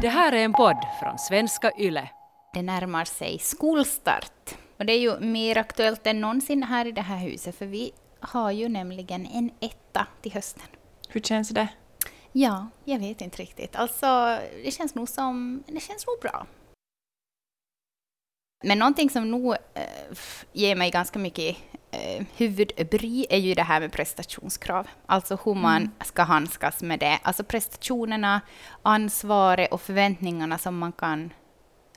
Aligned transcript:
Det 0.00 0.08
här 0.08 0.32
är 0.32 0.44
en 0.44 0.52
podd 0.52 0.76
från 1.00 1.18
svenska 1.18 1.72
YLE. 1.78 2.08
Det 2.54 2.62
närmar 2.62 3.04
sig 3.04 3.38
skolstart. 3.38 4.56
Och 4.78 4.86
det 4.86 4.92
är 4.92 4.98
ju 4.98 5.20
mer 5.20 5.58
aktuellt 5.58 6.06
än 6.06 6.20
någonsin 6.20 6.62
här 6.62 6.86
i 6.86 6.92
det 6.92 7.00
här 7.00 7.18
huset, 7.18 7.56
för 7.56 7.66
vi 7.66 7.92
har 8.20 8.50
ju 8.50 8.68
nämligen 8.68 9.26
en 9.26 9.50
etta 9.60 10.06
till 10.22 10.32
hösten. 10.32 10.66
Hur 11.08 11.20
känns 11.20 11.48
det? 11.48 11.68
Ja, 12.32 12.66
jag 12.84 12.98
vet 12.98 13.20
inte 13.20 13.42
riktigt. 13.42 13.76
Alltså, 13.76 14.38
det 14.64 14.70
känns 14.70 14.94
nog 14.94 15.08
som... 15.08 15.62
Det 15.66 15.80
känns 15.80 16.06
nog 16.06 16.20
bra. 16.22 16.46
Men 18.62 18.78
någonting 18.78 19.10
som 19.10 19.30
nog 19.30 19.52
eh, 19.52 20.16
ger 20.52 20.76
mig 20.76 20.90
ganska 20.90 21.18
mycket 21.18 21.56
eh, 21.90 22.24
huvudbry 22.36 23.26
är 23.30 23.38
ju 23.38 23.54
det 23.54 23.62
här 23.62 23.80
med 23.80 23.92
prestationskrav. 23.92 24.88
Alltså 25.06 25.38
hur 25.44 25.54
man 25.54 25.76
mm. 25.76 25.90
ska 26.04 26.22
handskas 26.22 26.82
med 26.82 27.00
det. 27.00 27.18
Alltså 27.22 27.44
prestationerna, 27.44 28.40
ansvaret 28.82 29.72
och 29.72 29.80
förväntningarna 29.80 30.58
som 30.58 30.78
man 30.78 30.92
kan... 30.92 31.32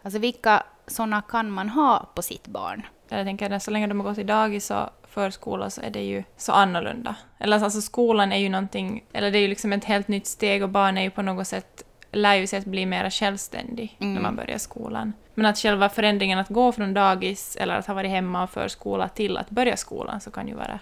Alltså 0.01 0.19
vilka 0.19 0.63
sådana 0.87 1.21
kan 1.21 1.51
man 1.51 1.69
ha 1.69 2.09
på 2.15 2.21
sitt 2.21 2.47
barn? 2.47 2.85
Jag 3.09 3.25
tänker 3.25 3.51
att 3.51 3.63
så 3.63 3.71
länge 3.71 3.87
de 3.87 3.99
har 3.99 4.09
gått 4.09 4.17
i 4.17 4.23
dagis 4.23 4.71
och 4.71 4.89
förskola 5.09 5.69
så 5.69 5.81
är 5.81 5.89
det 5.89 6.03
ju 6.03 6.23
så 6.37 6.51
annorlunda. 6.51 7.15
Eller 7.37 7.63
alltså 7.63 7.81
skolan 7.81 8.31
är 8.31 8.37
ju 8.37 8.49
någonting, 8.49 9.03
eller 9.13 9.31
det 9.31 9.37
är 9.37 9.41
ju 9.41 9.47
liksom 9.47 9.73
ett 9.73 9.85
helt 9.85 10.07
nytt 10.07 10.27
steg 10.27 10.63
och 10.63 10.69
barn 10.69 10.97
är 10.97 11.01
ju 11.01 11.09
på 11.09 11.21
något 11.21 11.47
sätt 11.47 11.83
lär 12.11 12.35
ju 12.35 12.47
sig 12.47 12.59
att 12.59 12.65
bli 12.65 12.85
mer 12.85 13.09
självständig 13.09 13.97
mm. 13.99 14.13
när 14.13 14.21
man 14.21 14.35
börjar 14.35 14.57
skolan. 14.57 15.13
Men 15.39 15.45
att 15.45 15.57
själva 15.57 15.89
förändringen 15.89 16.39
att 16.39 16.49
gå 16.49 16.71
från 16.71 16.93
dagis 16.93 17.55
eller 17.55 17.75
att 17.75 17.87
ha 17.87 17.93
varit 17.93 18.11
hemma 18.11 18.43
och 18.43 18.49
förskola 18.49 19.09
till 19.09 19.37
att 19.37 19.49
börja 19.49 19.77
skolan 19.77 20.21
så 20.21 20.31
kan 20.31 20.47
ju 20.47 20.53
vara 20.53 20.79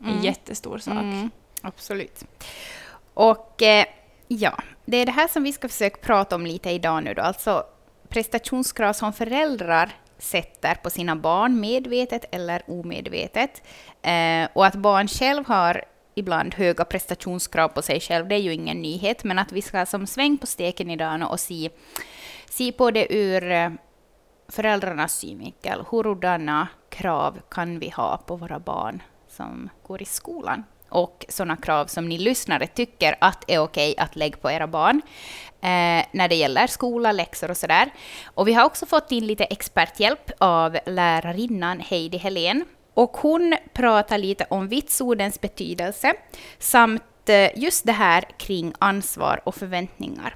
en 0.00 0.08
mm. 0.08 0.24
jättestor 0.24 0.78
sak. 0.78 0.94
Mm. 0.94 1.30
Absolut. 1.62 2.24
Och 3.14 3.62
eh, 3.62 3.86
ja, 4.28 4.58
det 4.84 4.96
är 4.96 5.06
det 5.06 5.12
här 5.12 5.28
som 5.28 5.42
vi 5.42 5.52
ska 5.52 5.68
försöka 5.68 5.96
prata 5.96 6.36
om 6.36 6.46
lite 6.46 6.70
idag 6.70 7.04
nu 7.04 7.14
då, 7.14 7.22
alltså 7.22 7.64
prestationskrav 8.08 8.92
som 8.92 9.12
föräldrar 9.12 9.90
sätter 10.18 10.74
på 10.74 10.90
sina 10.90 11.16
barn, 11.16 11.60
medvetet 11.60 12.24
eller 12.30 12.62
omedvetet. 12.66 13.62
Eh, 14.02 14.48
och 14.52 14.66
att 14.66 14.74
barn 14.74 15.08
själv 15.08 15.46
har 15.46 15.84
ibland 16.14 16.54
höga 16.54 16.84
prestationskrav 16.84 17.68
på 17.68 17.82
sig 17.82 18.00
själv, 18.00 18.28
det 18.28 18.34
är 18.34 18.40
ju 18.40 18.54
ingen 18.54 18.82
nyhet, 18.82 19.24
men 19.24 19.38
att 19.38 19.52
vi 19.52 19.62
ska 19.62 19.86
som 19.86 20.06
sväng 20.06 20.38
på 20.38 20.46
steken 20.46 20.90
idag 20.90 21.30
och 21.30 21.40
se, 21.40 21.70
se 22.50 22.72
på 22.72 22.90
det 22.90 23.14
ur 23.14 23.50
eh, 23.50 23.70
föräldrarnas 24.48 25.18
synvinkel. 25.18 25.84
Hurdana 25.90 26.68
krav 26.88 27.38
kan 27.50 27.78
vi 27.78 27.90
ha 27.90 28.16
på 28.16 28.36
våra 28.36 28.58
barn 28.58 29.02
som 29.28 29.68
går 29.82 30.02
i 30.02 30.04
skolan? 30.04 30.64
Och 30.88 31.24
sådana 31.28 31.56
krav 31.56 31.86
som 31.86 32.08
ni 32.08 32.18
lyssnare 32.18 32.66
tycker 32.66 33.16
att 33.20 33.50
är 33.50 33.58
okej 33.58 33.94
att 33.98 34.16
lägga 34.16 34.36
på 34.36 34.50
era 34.50 34.66
barn 34.66 35.02
eh, 35.60 36.06
när 36.12 36.28
det 36.28 36.34
gäller 36.34 36.66
skola, 36.66 37.12
läxor 37.12 37.50
och 37.50 37.56
sådär. 37.56 37.90
Och 38.24 38.48
vi 38.48 38.52
har 38.52 38.64
också 38.64 38.86
fått 38.86 39.12
in 39.12 39.26
lite 39.26 39.44
experthjälp 39.44 40.30
av 40.38 40.78
lärarinnan 40.86 41.80
Heidi 41.80 42.16
Helén. 42.16 42.64
Och 42.94 43.16
hon 43.16 43.56
pratar 43.72 44.18
lite 44.18 44.46
om 44.50 44.68
vitsordens 44.68 45.40
betydelse 45.40 46.12
samt 46.58 47.02
just 47.54 47.86
det 47.86 47.92
här 47.92 48.24
kring 48.38 48.72
ansvar 48.78 49.40
och 49.44 49.54
förväntningar. 49.54 50.34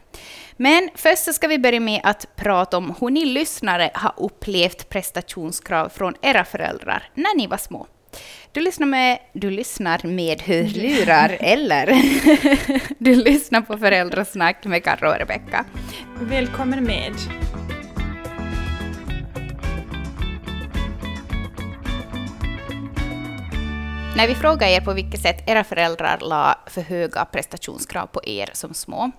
Men 0.56 0.90
först 0.94 1.24
så 1.24 1.32
ska 1.32 1.48
vi 1.48 1.58
börja 1.58 1.80
med 1.80 2.00
att 2.04 2.36
prata 2.36 2.76
om 2.76 2.94
hur 3.00 3.10
ni 3.10 3.24
lyssnare 3.24 3.90
har 3.94 4.14
upplevt 4.16 4.88
prestationskrav 4.88 5.88
från 5.88 6.14
era 6.22 6.44
föräldrar 6.44 7.02
när 7.14 7.36
ni 7.36 7.46
var 7.46 7.56
små. 7.56 7.86
Du 8.52 8.60
lyssnar 8.60 8.86
med, 8.86 9.18
du 9.32 9.50
lyssnar 9.50 10.00
med 10.06 10.42
hörlurar 10.42 11.36
eller 11.40 11.86
du 12.98 13.14
lyssnar 13.14 13.60
på 13.60 13.78
Föräldrasnack 13.78 14.64
med 14.64 14.84
Karro 14.84 15.08
och 15.08 15.18
Rebecka. 15.18 15.64
Välkommen 16.20 16.84
med. 16.84 17.14
När 24.20 24.28
vi 24.28 24.34
frågade 24.34 24.72
er 24.72 24.80
på 24.80 24.92
vilket 24.92 25.20
sätt 25.20 25.48
era 25.48 25.64
föräldrar 25.64 26.18
la 26.20 26.58
för 26.66 26.80
höga 26.80 27.24
prestationskrav 27.24 28.06
på 28.06 28.20
er 28.24 28.50
som 28.52 28.74
små, 28.74 29.10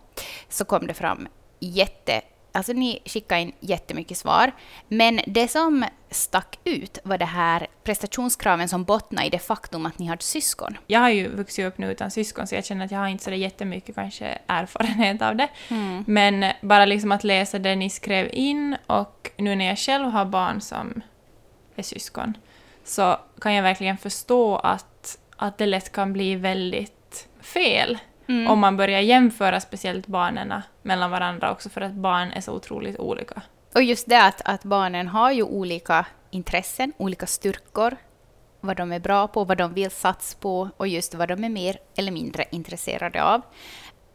så 0.50 0.66
kom 0.66 0.88
det 0.88 0.94
fram 0.94 1.28
jätte 1.60 2.22
Alltså 2.52 2.74
ni 2.74 3.02
skickade 3.06 3.42
in 3.42 3.52
jättemycket 3.60 4.18
svar, 4.18 4.52
men 4.88 5.20
det 5.28 5.48
som 5.48 5.86
stack 6.10 6.60
ut 6.64 7.00
var 7.04 7.18
det 7.18 7.26
här 7.26 7.68
prestationskraven 7.84 8.70
som 8.70 8.84
bottnade 8.84 9.28
i 9.28 9.30
det 9.30 9.40
faktum 9.40 9.86
att 9.86 10.00
ni 10.00 10.06
hade 10.06 10.24
syskon. 10.24 10.78
Jag 10.88 11.00
har 11.00 11.10
ju 11.10 11.28
vuxit 11.28 11.66
upp 11.66 11.78
nu 11.78 11.92
utan 11.92 12.12
syskon, 12.12 12.48
så 12.48 12.56
jag 12.56 12.66
känner 12.66 12.86
att 12.86 12.92
jag 12.92 13.00
har 13.00 13.08
inte 13.08 13.24
så 13.24 13.32
jättemycket 13.32 13.96
kanske 13.96 14.38
erfarenhet 14.48 15.22
av 15.22 15.36
det. 15.36 15.48
Mm. 15.68 16.04
Men 16.08 16.54
bara 16.62 16.86
liksom 16.86 17.12
att 17.12 17.24
läsa 17.24 17.60
det 17.60 17.76
ni 17.76 17.90
skrev 17.90 18.30
in 18.34 18.78
och 18.88 19.32
nu 19.38 19.56
när 19.56 19.66
jag 19.66 19.78
själv 19.78 20.06
har 20.06 20.26
barn 20.26 20.62
som 20.62 21.02
är 21.76 21.84
syskon, 21.84 22.38
så 22.84 23.20
kan 23.42 23.54
jag 23.54 23.64
verkligen 23.64 23.98
förstå 23.98 24.58
att, 24.58 24.91
att 25.42 25.58
det 25.58 25.66
lätt 25.66 25.92
kan 25.92 26.14
bli 26.14 26.36
väldigt 26.36 27.28
fel 27.42 27.98
Mm. 28.32 28.52
Om 28.52 28.60
man 28.60 28.78
börjar 28.78 29.00
jämföra 29.00 29.60
speciellt 29.60 30.08
barnen 30.08 30.54
mellan 30.82 31.12
varandra 31.12 31.52
också 31.52 31.70
för 31.70 31.82
att 31.82 31.92
barn 31.92 32.32
är 32.32 32.42
så 32.42 32.54
otroligt 32.54 33.00
olika. 33.00 33.42
Och 33.76 33.84
just 33.84 34.10
det 34.10 34.24
att, 34.24 34.42
att 34.46 34.64
barnen 34.64 35.08
har 35.08 35.32
ju 35.32 35.44
olika 35.44 36.06
intressen, 36.30 36.94
olika 36.98 37.26
styrkor, 37.26 37.98
vad 38.60 38.78
de 38.78 38.92
är 38.92 39.00
bra 39.00 39.28
på, 39.28 39.44
vad 39.44 39.58
de 39.58 39.74
vill 39.74 39.92
satsa 39.92 40.38
på 40.40 40.70
och 40.78 40.88
just 40.88 41.16
vad 41.16 41.28
de 41.28 41.44
är 41.44 41.50
mer 41.50 41.78
eller 41.98 42.12
mindre 42.12 42.46
intresserade 42.52 43.24
av. 43.24 43.42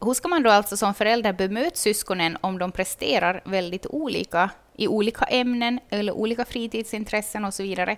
Hur 0.00 0.14
ska 0.14 0.28
man 0.28 0.42
då 0.42 0.50
alltså 0.50 0.76
som 0.76 0.94
förälder 0.94 1.32
bemöta 1.32 1.76
syskonen 1.76 2.38
om 2.40 2.58
de 2.58 2.72
presterar 2.72 3.42
väldigt 3.44 3.86
olika 3.86 4.50
i 4.78 4.88
olika 4.88 5.24
ämnen 5.24 5.80
eller 5.90 6.12
olika 6.12 6.44
fritidsintressen 6.44 7.44
och 7.44 7.54
så 7.54 7.62
vidare. 7.62 7.96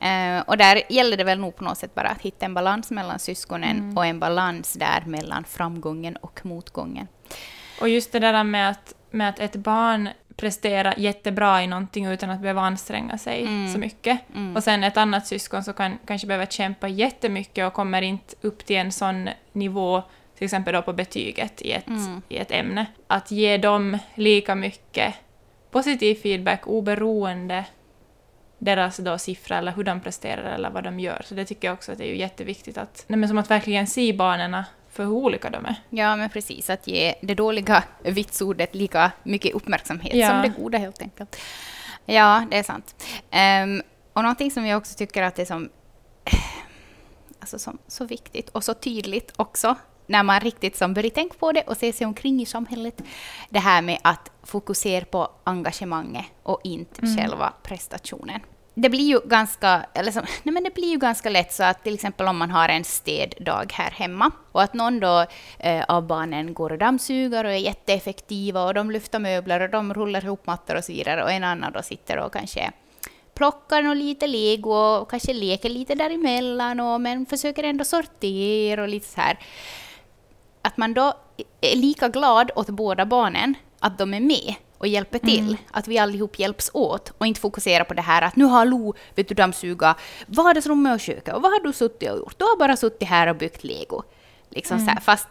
Eh, 0.00 0.40
och 0.46 0.56
där 0.56 0.82
gäller 0.88 1.16
det 1.16 1.24
väl 1.24 1.38
nog 1.38 1.56
på 1.56 1.64
något 1.64 1.78
sätt 1.78 1.94
bara 1.94 2.08
att 2.08 2.20
hitta 2.20 2.46
en 2.46 2.54
balans 2.54 2.90
mellan 2.90 3.18
syskonen 3.18 3.78
mm. 3.78 3.98
och 3.98 4.06
en 4.06 4.20
balans 4.20 4.72
där 4.72 5.02
mellan 5.06 5.44
framgången 5.44 6.16
och 6.16 6.40
motgången. 6.42 7.08
Och 7.80 7.88
just 7.88 8.12
det 8.12 8.18
där 8.18 8.44
med 8.44 8.70
att, 8.70 8.94
med 9.10 9.28
att 9.28 9.38
ett 9.38 9.56
barn 9.56 10.08
presterar 10.36 10.94
jättebra 10.98 11.62
i 11.62 11.66
någonting 11.66 12.06
utan 12.06 12.30
att 12.30 12.40
behöva 12.40 12.60
anstränga 12.60 13.18
sig 13.18 13.42
mm. 13.42 13.72
så 13.72 13.78
mycket. 13.78 14.20
Mm. 14.34 14.56
Och 14.56 14.64
sen 14.64 14.84
ett 14.84 14.96
annat 14.96 15.26
syskon 15.26 15.64
som 15.64 15.74
kan 15.74 15.98
kanske 16.06 16.26
behöva 16.26 16.46
kämpa 16.46 16.88
jättemycket 16.88 17.66
och 17.66 17.72
kommer 17.72 18.02
inte 18.02 18.34
upp 18.40 18.66
till 18.66 18.76
en 18.76 18.92
sån 18.92 19.28
nivå 19.52 20.02
till 20.40 20.44
exempel 20.44 20.74
då 20.74 20.82
på 20.82 20.92
betyget 20.92 21.62
i 21.62 21.72
ett, 21.72 21.88
mm. 21.88 22.22
i 22.28 22.36
ett 22.36 22.50
ämne. 22.50 22.86
Att 23.06 23.30
ge 23.30 23.56
dem 23.56 23.98
lika 24.14 24.54
mycket 24.54 25.14
positiv 25.70 26.14
feedback 26.14 26.66
oberoende 26.66 27.64
deras 28.58 28.96
då 28.96 29.18
siffra 29.18 29.58
eller 29.58 29.72
hur 29.72 29.84
de 29.84 30.00
presterar 30.00 30.54
eller 30.54 30.70
vad 30.70 30.84
de 30.84 31.00
gör. 31.00 31.22
Så 31.24 31.34
det 31.34 31.44
tycker 31.44 31.68
jag 31.68 31.74
också 31.74 31.92
att 31.92 31.98
det 31.98 32.10
är 32.10 32.14
jätteviktigt 32.14 32.78
att, 32.78 33.04
nej, 33.06 33.18
men 33.18 33.28
som 33.28 33.38
att 33.38 33.50
verkligen 33.50 33.86
se 33.86 34.12
barnen 34.12 34.62
för 34.90 35.04
hur 35.04 35.12
olika 35.12 35.50
de 35.50 35.66
är. 35.66 35.74
Ja, 35.90 36.16
men 36.16 36.30
precis. 36.30 36.70
Att 36.70 36.86
ge 36.86 37.14
det 37.22 37.34
dåliga 37.34 37.84
vitsordet 38.02 38.74
lika 38.74 39.12
mycket 39.22 39.54
uppmärksamhet 39.54 40.14
ja. 40.14 40.28
som 40.28 40.42
det 40.42 40.62
goda 40.62 40.78
helt 40.78 41.02
enkelt. 41.02 41.36
Ja, 42.06 42.46
det 42.50 42.58
är 42.58 42.62
sant. 42.62 43.04
Um, 43.64 43.82
och 44.12 44.22
någonting 44.22 44.50
som 44.50 44.66
jag 44.66 44.78
också 44.78 44.94
tycker 44.94 45.22
att 45.22 45.34
det 45.34 45.42
är 45.42 45.46
som, 45.46 45.68
alltså 47.40 47.58
som, 47.58 47.78
så 47.86 48.04
viktigt 48.04 48.48
och 48.48 48.64
så 48.64 48.74
tydligt 48.74 49.32
också 49.36 49.76
när 50.10 50.22
man 50.22 50.40
riktigt 50.40 50.76
som 50.76 50.94
börjar 50.94 51.10
tänka 51.10 51.34
på 51.38 51.52
det 51.52 51.62
och 51.62 51.76
se 51.76 51.92
sig 51.92 52.06
omkring 52.06 52.40
i 52.42 52.46
samhället, 52.46 53.02
det 53.48 53.58
här 53.58 53.82
med 53.82 53.98
att 54.02 54.30
fokusera 54.42 55.04
på 55.04 55.28
engagemanget 55.44 56.24
och 56.42 56.60
inte 56.64 57.02
mm. 57.02 57.16
själva 57.16 57.52
prestationen. 57.62 58.40
Det 58.74 58.88
blir 58.88 59.04
ju 59.04 59.20
ganska, 59.24 59.86
eller 59.94 60.12
som, 60.12 60.22
nej 60.42 60.52
men 60.52 60.64
det 60.64 60.74
blir 60.74 60.90
ju 60.90 60.98
ganska 60.98 61.30
lätt 61.30 61.52
så 61.52 61.64
att 61.64 61.84
till 61.84 61.94
exempel 61.94 62.28
om 62.28 62.36
man 62.36 62.50
har 62.50 62.68
en 62.68 62.84
städdag 62.84 63.72
här 63.72 63.90
hemma 63.90 64.30
och 64.52 64.62
att 64.62 64.74
någon 64.74 65.00
då 65.00 65.26
eh, 65.58 65.84
av 65.88 66.06
barnen 66.06 66.54
går 66.54 66.72
och 66.72 66.78
dammsuger 66.78 67.44
och 67.44 67.50
är 67.50 67.56
jätteeffektiva 67.56 68.64
och 68.64 68.74
de 68.74 68.90
lyfter 68.90 69.18
möbler 69.18 69.60
och 69.60 69.70
de 69.70 69.94
rullar 69.94 70.24
ihop 70.24 70.46
mattor 70.46 70.76
och 70.76 70.84
så 70.84 70.92
vidare 70.92 71.24
och 71.24 71.32
en 71.32 71.44
annan 71.44 71.72
då 71.72 71.82
sitter 71.82 72.18
och 72.18 72.32
kanske 72.32 72.72
plockar 73.34 73.82
nog 73.82 73.96
lite 73.96 74.26
lego 74.26 74.98
och 75.00 75.10
kanske 75.10 75.32
leker 75.32 75.68
lite 75.68 75.94
däremellan 75.94 76.80
och 76.80 77.00
men 77.00 77.26
försöker 77.26 77.62
ändå 77.62 77.84
sortera 77.84 78.82
och 78.82 78.88
lite 78.88 79.08
så 79.08 79.20
här 79.20 79.38
att 80.62 80.76
man 80.76 80.94
då 80.94 81.14
är 81.60 81.76
lika 81.76 82.08
glad 82.08 82.50
åt 82.54 82.66
båda 82.66 83.06
barnen, 83.06 83.54
att 83.78 83.98
de 83.98 84.14
är 84.14 84.20
med 84.20 84.54
och 84.78 84.86
hjälper 84.86 85.18
till. 85.18 85.48
Mm. 85.48 85.56
Att 85.70 85.88
vi 85.88 85.98
allihop 85.98 86.38
hjälps 86.38 86.70
åt 86.74 87.12
och 87.18 87.26
inte 87.26 87.40
fokuserar 87.40 87.84
på 87.84 87.94
det 87.94 88.02
här 88.02 88.22
att 88.22 88.36
nu 88.36 88.44
har 88.44 88.64
Lo 88.64 88.94
vet 89.14 89.28
du, 89.28 89.34
dammsuga 89.34 89.94
vardagsrummet 90.26 90.94
och 90.94 91.00
köket 91.00 91.34
och 91.34 91.42
vad 91.42 91.52
har 91.52 91.60
du 91.60 91.72
suttit 91.72 92.10
och 92.10 92.18
gjort? 92.18 92.38
Du 92.38 92.44
har 92.44 92.58
bara 92.58 92.76
suttit 92.76 93.08
här 93.08 93.26
och 93.26 93.36
byggt 93.36 93.64
lego. 93.64 94.02
Liksom 94.50 94.76
mm. 94.76 94.86
så 94.86 94.92
här, 94.92 95.00
fast 95.00 95.26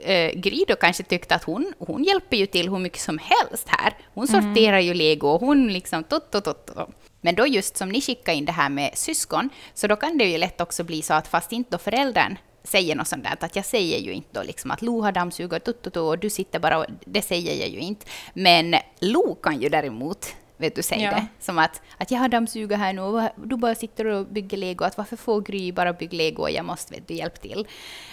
eh, 0.00 0.32
Gry 0.34 0.64
då 0.68 0.76
kanske 0.76 1.02
tyckte 1.02 1.34
att 1.34 1.44
hon, 1.44 1.72
hon 1.78 2.04
hjälper 2.04 2.36
ju 2.36 2.46
till 2.46 2.68
hur 2.70 2.78
mycket 2.78 3.00
som 3.00 3.18
helst 3.18 3.68
här. 3.68 3.96
Hon 4.14 4.28
mm. 4.28 4.42
sorterar 4.42 4.76
mm. 4.76 4.86
ju 4.86 4.94
lego 4.94 5.28
och 5.28 5.40
hon 5.40 5.72
liksom 5.72 6.04
tot, 6.04 6.30
tot, 6.30 6.44
tot, 6.44 6.66
tot. 6.66 6.88
Men 7.20 7.34
då 7.34 7.46
just 7.46 7.76
som 7.76 7.88
ni 7.88 8.00
skickar 8.00 8.32
in 8.32 8.44
det 8.44 8.52
här 8.52 8.68
med 8.68 8.90
syskon, 8.94 9.48
så 9.74 9.86
då 9.86 9.96
kan 9.96 10.18
det 10.18 10.24
ju 10.24 10.38
lätt 10.38 10.60
också 10.60 10.84
bli 10.84 11.02
så 11.02 11.14
att 11.14 11.28
fast 11.28 11.52
inte 11.52 11.70
då 11.70 11.78
föräldern 11.78 12.36
säger 12.64 12.94
något 12.94 13.08
sånt 13.08 13.24
där. 13.24 13.36
Att 13.40 13.56
jag 13.56 13.64
säger 13.64 13.98
ju 13.98 14.12
inte 14.12 14.28
då 14.32 14.42
liksom 14.42 14.70
att 14.70 14.82
Lo 14.82 15.00
har 15.00 15.12
dammsugare 15.12 16.00
och 16.00 16.18
du 16.18 16.30
sitter 16.30 16.58
bara 16.58 16.78
och 16.78 16.86
det 17.04 17.22
säger 17.22 17.60
jag 17.60 17.68
ju 17.68 17.78
inte. 17.78 18.06
Men 18.34 18.74
Lo 19.00 19.34
kan 19.34 19.60
ju 19.60 19.68
däremot 19.68 20.34
vet 20.62 20.74
du, 20.74 20.82
säga 20.82 21.10
ja. 21.10 21.16
det. 21.16 21.26
Som 21.40 21.58
att, 21.58 21.82
att 21.98 22.10
jag 22.10 22.18
har 22.18 22.28
dammsugare 22.28 22.78
här 22.78 22.92
nu 22.92 23.02
och 23.02 23.22
du 23.36 23.56
bara 23.56 23.74
sitter 23.74 24.04
och 24.04 24.26
bygger 24.26 24.56
lego. 24.56 24.84
Att 24.84 24.96
varför 24.96 25.16
får 25.16 25.40
Gry 25.40 25.72
bara 25.72 25.92
bygga 25.92 26.16
lego 26.16 26.42
och 26.42 26.50
jag 26.50 26.64
måste 26.64 26.94
vet 26.94 27.08
du, 27.08 27.14
hjälpa 27.14 27.36
till. 27.36 27.66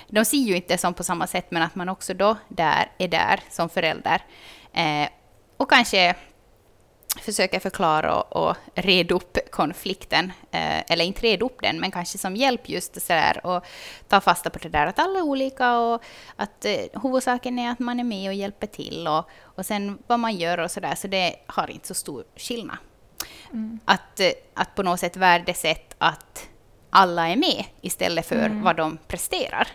De 0.07 0.25
ser 0.25 0.37
ju 0.37 0.55
inte 0.55 0.77
som 0.77 0.93
på 0.93 1.03
samma 1.03 1.27
sätt, 1.27 1.45
men 1.51 1.61
att 1.61 1.75
man 1.75 1.89
också 1.89 2.13
då 2.13 2.37
där 2.47 2.91
är 2.97 3.07
där 3.07 3.39
som 3.49 3.69
förälder. 3.69 4.21
Eh, 4.73 5.09
och 5.57 5.69
kanske 5.69 6.15
försöker 7.17 7.59
förklara 7.59 8.21
och, 8.21 8.49
och 8.49 8.55
reda 8.75 9.15
upp 9.15 9.37
konflikten, 9.51 10.31
eh, 10.51 10.91
eller 10.91 11.05
inte 11.05 11.21
reda 11.21 11.45
upp 11.45 11.61
den, 11.61 11.79
men 11.79 11.91
kanske 11.91 12.17
som 12.17 12.35
hjälp 12.35 12.69
just 12.69 13.01
sådär 13.01 13.45
och 13.45 13.65
ta 14.07 14.21
fasta 14.21 14.49
på 14.49 14.59
det 14.59 14.69
där 14.69 14.87
att 14.87 14.99
alla 14.99 15.19
är 15.19 15.23
olika 15.23 15.77
och 15.77 16.03
att 16.35 16.65
eh, 16.65 17.01
huvudsaken 17.03 17.59
är 17.59 17.71
att 17.71 17.79
man 17.79 17.99
är 17.99 18.03
med 18.03 18.29
och 18.29 18.33
hjälper 18.33 18.67
till 18.67 19.07
och, 19.07 19.29
och 19.41 19.65
sen 19.65 19.97
vad 20.07 20.19
man 20.19 20.35
gör 20.35 20.57
och 20.57 20.71
sådär, 20.71 20.95
så 20.95 21.07
det 21.07 21.35
har 21.47 21.69
inte 21.69 21.87
så 21.87 21.93
stor 21.93 22.23
skillnad. 22.35 22.77
Mm. 23.51 23.79
Att, 23.85 24.19
eh, 24.19 24.31
att 24.53 24.75
på 24.75 24.83
något 24.83 24.99
sätt 24.99 25.17
värdesätta 25.17 25.95
att 26.05 26.49
alla 26.89 27.29
är 27.29 27.35
med 27.35 27.65
istället 27.81 28.25
för 28.25 28.35
mm. 28.35 28.61
vad 28.61 28.75
de 28.75 28.97
presterar. 29.07 29.67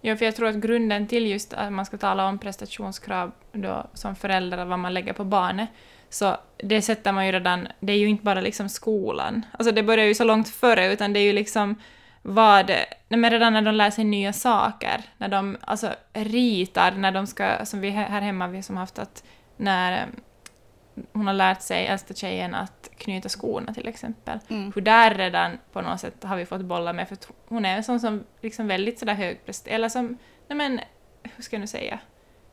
Ja, 0.00 0.16
för 0.16 0.24
jag 0.24 0.36
tror 0.36 0.48
att 0.48 0.56
grunden 0.56 1.06
till 1.06 1.26
just 1.26 1.52
att 1.52 1.72
man 1.72 1.86
ska 1.86 1.98
tala 1.98 2.28
om 2.28 2.38
prestationskrav 2.38 3.32
då, 3.52 3.86
som 3.94 4.16
förälder, 4.16 4.64
vad 4.64 4.78
man 4.78 4.94
lägger 4.94 5.12
på 5.12 5.24
barnet, 5.24 5.68
så 6.10 6.36
det 6.56 6.82
sätter 6.82 7.12
man 7.12 7.26
ju 7.26 7.32
redan, 7.32 7.68
det 7.80 7.92
är 7.92 7.96
ju 7.96 8.08
inte 8.08 8.24
bara 8.24 8.40
liksom 8.40 8.68
skolan. 8.68 9.46
Alltså 9.52 9.72
det 9.72 9.82
börjar 9.82 10.04
ju 10.04 10.14
så 10.14 10.24
långt 10.24 10.48
före, 10.48 10.92
utan 10.92 11.12
det 11.12 11.20
är 11.20 11.24
ju 11.24 11.32
liksom 11.32 11.74
vad, 12.22 12.70
men 13.08 13.30
redan 13.30 13.52
när 13.52 13.62
de 13.62 13.74
lär 13.74 13.90
sig 13.90 14.04
nya 14.04 14.32
saker, 14.32 15.02
när 15.18 15.28
de 15.28 15.56
alltså 15.60 15.90
ritar, 16.12 16.92
när 16.92 17.12
de 17.12 17.26
ska, 17.26 17.64
som 17.66 17.80
vi 17.80 17.90
här 17.90 18.20
hemma, 18.20 18.46
vi 18.46 18.62
som 18.62 18.76
haft 18.76 18.98
att 18.98 19.24
när 19.56 20.08
hon 21.12 21.26
har 21.26 21.34
lärt 21.34 21.62
sig, 21.62 21.86
äldsta 21.86 22.14
tjejen, 22.14 22.54
att 22.54 22.90
knyta 22.96 23.28
skorna 23.28 23.74
till 23.74 23.88
exempel. 23.88 24.38
Mm. 24.48 24.72
Hur 24.74 24.82
där 24.82 25.14
redan 25.14 25.58
på 25.72 25.80
något 25.80 26.00
sätt 26.00 26.24
har 26.24 26.36
vi 26.36 26.46
fått 26.46 26.60
bolla 26.60 26.92
med, 26.92 27.08
för 27.08 27.18
hon 27.48 27.64
är 27.64 27.76
en 27.76 27.84
sån 27.84 28.00
som 28.00 28.24
liksom 28.40 28.68
väldigt 28.68 28.98
sådär 28.98 29.14
högpresterande, 29.14 29.74
eller 29.74 29.88
som, 29.88 30.18
nej 30.48 30.56
men, 30.56 30.80
hur 31.22 31.42
ska 31.42 31.56
jag 31.56 31.60
nu 31.60 31.66
säga? 31.66 31.98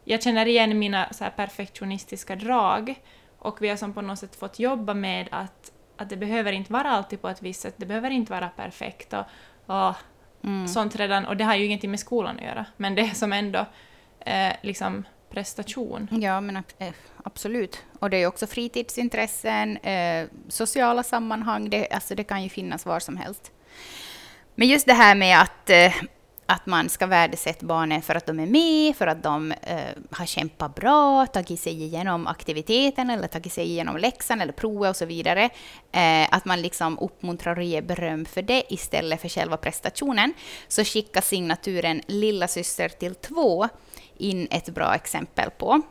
Jag 0.03 0.23
känner 0.23 0.45
igen 0.45 0.79
mina 0.79 1.13
så 1.13 1.25
perfektionistiska 1.35 2.35
drag, 2.35 2.95
och 3.45 3.61
vi 3.61 3.69
har 3.69 3.77
som 3.77 3.93
på 3.93 4.01
något 4.01 4.19
sätt 4.19 4.35
fått 4.35 4.59
jobba 4.59 4.93
med 4.93 5.27
att, 5.31 5.71
att 5.97 6.09
det 6.09 6.17
behöver 6.17 6.51
inte 6.51 6.73
vara 6.73 6.89
alltid 6.89 7.21
på 7.21 7.29
ett 7.29 7.41
visst 7.41 7.61
sätt, 7.61 7.73
det 7.77 7.85
behöver 7.85 8.09
inte 8.09 8.31
vara 8.31 8.49
perfekt 8.49 9.13
och, 9.13 9.25
och 9.65 9.95
mm. 10.43 10.67
sånt 10.67 10.95
redan, 10.95 11.25
och 11.25 11.37
det 11.37 11.43
har 11.43 11.55
ju 11.55 11.65
ingenting 11.65 11.91
med 11.91 11.99
skolan 11.99 12.35
att 12.35 12.43
göra, 12.43 12.65
men 12.77 12.95
det 12.95 13.01
är 13.01 13.13
som 13.13 13.33
ändå 13.33 13.65
eh, 14.19 14.53
liksom 14.61 15.05
prestation. 15.29 16.07
Ja, 16.11 16.41
men 16.41 16.57
eh, 16.57 16.93
absolut. 17.23 17.83
Och 17.99 18.09
det 18.09 18.17
är 18.17 18.27
också 18.27 18.47
fritidsintressen, 18.47 19.77
eh, 19.77 20.27
sociala 20.47 21.03
sammanhang, 21.03 21.69
det, 21.69 21.87
alltså 21.91 22.15
det 22.15 22.23
kan 22.23 22.43
ju 22.43 22.49
finnas 22.49 22.85
var 22.85 22.99
som 22.99 23.17
helst. 23.17 23.51
Men 24.55 24.67
just 24.67 24.85
det 24.85 24.93
här 24.93 25.15
med 25.15 25.41
att 25.41 25.69
eh, 25.69 25.93
att 26.45 26.65
man 26.65 26.89
ska 26.89 27.05
värdesätta 27.05 27.65
barnen 27.65 28.01
för 28.01 28.15
att 28.15 28.25
de 28.25 28.39
är 28.39 28.45
med, 28.45 28.95
för 28.95 29.07
att 29.07 29.23
de 29.23 29.51
eh, 29.51 29.77
har 30.11 30.25
kämpat 30.25 30.75
bra, 30.75 31.25
tagit 31.25 31.59
sig 31.59 31.83
igenom 31.83 32.27
aktiviteten 32.27 33.09
eller 33.09 33.27
tagit 33.27 33.53
sig 33.53 33.65
igenom 33.65 33.97
läxan 33.97 34.41
eller 34.41 34.53
provet 34.53 34.89
och 34.89 34.95
så 34.95 35.05
vidare. 35.05 35.49
Eh, 35.91 36.27
att 36.31 36.45
man 36.45 36.61
liksom 36.61 36.99
uppmuntrar 36.99 37.57
och 37.57 37.63
ger 37.63 37.81
beröm 37.81 38.25
för 38.25 38.41
det 38.41 38.63
istället 38.69 39.21
för 39.21 39.29
själva 39.29 39.57
prestationen. 39.57 40.33
Så 40.67 40.83
skickar 40.83 41.21
signaturen 41.21 42.01
Lilla 42.07 42.47
syster 42.47 42.89
till 42.89 43.15
två 43.15 43.67
in 44.17 44.47
ett 44.51 44.69
bra 44.69 44.95
exempel 44.95 45.49
på. 45.49 45.81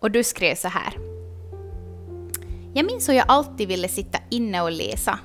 Och 0.00 0.10
du 0.10 0.24
skrev 0.24 0.54
så 0.54 0.68
här. 0.68 0.92
Jag 2.74 2.86
minns 2.86 3.08
hur 3.08 3.14
jag 3.14 3.24
alltid 3.28 3.68
ville 3.68 3.88
sitta 3.88 4.18
inne 4.30 4.62
och 4.62 4.72
läsa, 4.72 5.18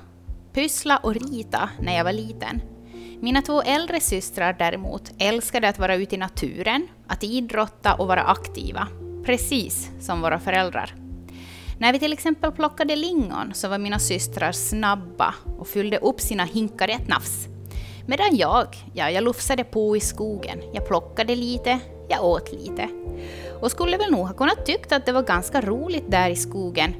pyssla 0.52 0.96
och 0.96 1.14
rita 1.14 1.70
när 1.80 1.96
jag 1.96 2.04
var 2.04 2.12
liten. 2.12 2.73
Mina 3.24 3.42
två 3.42 3.62
äldre 3.62 4.00
systrar 4.00 4.56
däremot 4.58 5.12
älskade 5.18 5.68
att 5.68 5.78
vara 5.78 5.94
ute 5.94 6.14
i 6.14 6.18
naturen, 6.18 6.88
att 7.06 7.24
idrotta 7.24 7.94
och 7.94 8.06
vara 8.06 8.22
aktiva, 8.22 8.88
precis 9.24 9.90
som 10.00 10.20
våra 10.20 10.38
föräldrar. 10.38 10.94
När 11.78 11.92
vi 11.92 11.98
till 11.98 12.12
exempel 12.12 12.52
plockade 12.52 12.96
lingon 12.96 13.54
så 13.54 13.68
var 13.68 13.78
mina 13.78 13.98
systrar 13.98 14.52
snabba 14.52 15.34
och 15.58 15.68
fyllde 15.68 15.98
upp 15.98 16.20
sina 16.20 16.44
hinkar 16.44 16.90
i 16.90 16.92
ett 16.92 17.08
nafs. 17.08 17.46
Medan 18.06 18.36
jag, 18.36 18.66
ja, 18.94 19.10
jag 19.10 19.24
lufsade 19.24 19.64
på 19.64 19.96
i 19.96 20.00
skogen. 20.00 20.62
Jag 20.72 20.88
plockade 20.88 21.34
lite, 21.34 21.78
jag 22.08 22.24
åt 22.24 22.52
lite. 22.52 22.88
Och 23.60 23.70
skulle 23.70 23.96
väl 23.96 24.10
nog 24.10 24.26
ha 24.26 24.34
kunnat 24.34 24.66
tyckt 24.66 24.92
att 24.92 25.06
det 25.06 25.12
var 25.12 25.22
ganska 25.22 25.60
roligt 25.60 26.10
där 26.10 26.30
i 26.30 26.36
skogen 26.36 26.94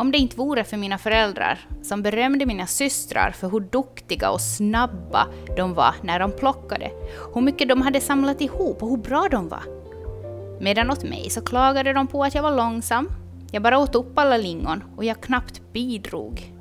om 0.00 0.12
det 0.12 0.18
inte 0.18 0.36
vore 0.36 0.64
för 0.64 0.76
mina 0.76 0.98
föräldrar 0.98 1.58
som 1.82 2.02
berömde 2.02 2.46
mina 2.46 2.66
systrar 2.66 3.30
för 3.30 3.48
hur 3.50 3.60
duktiga 3.60 4.30
och 4.30 4.40
snabba 4.40 5.26
de 5.56 5.74
var 5.74 5.94
när 6.02 6.18
de 6.18 6.32
plockade, 6.32 6.90
hur 7.34 7.40
mycket 7.40 7.68
de 7.68 7.82
hade 7.82 8.00
samlat 8.00 8.40
ihop 8.40 8.82
och 8.82 8.90
hur 8.90 8.96
bra 8.96 9.28
de 9.30 9.48
var. 9.48 9.62
Medan 10.60 10.90
åt 10.90 11.04
mig 11.04 11.30
så 11.30 11.40
klagade 11.40 11.92
de 11.92 12.06
på 12.06 12.24
att 12.24 12.34
jag 12.34 12.42
var 12.42 12.56
långsam, 12.56 13.08
jag 13.52 13.62
bara 13.62 13.78
åt 13.78 13.94
upp 13.94 14.18
alla 14.18 14.36
lingon 14.36 14.84
och 14.96 15.04
jag 15.04 15.20
knappt 15.20 15.72
bidrog. 15.72 16.52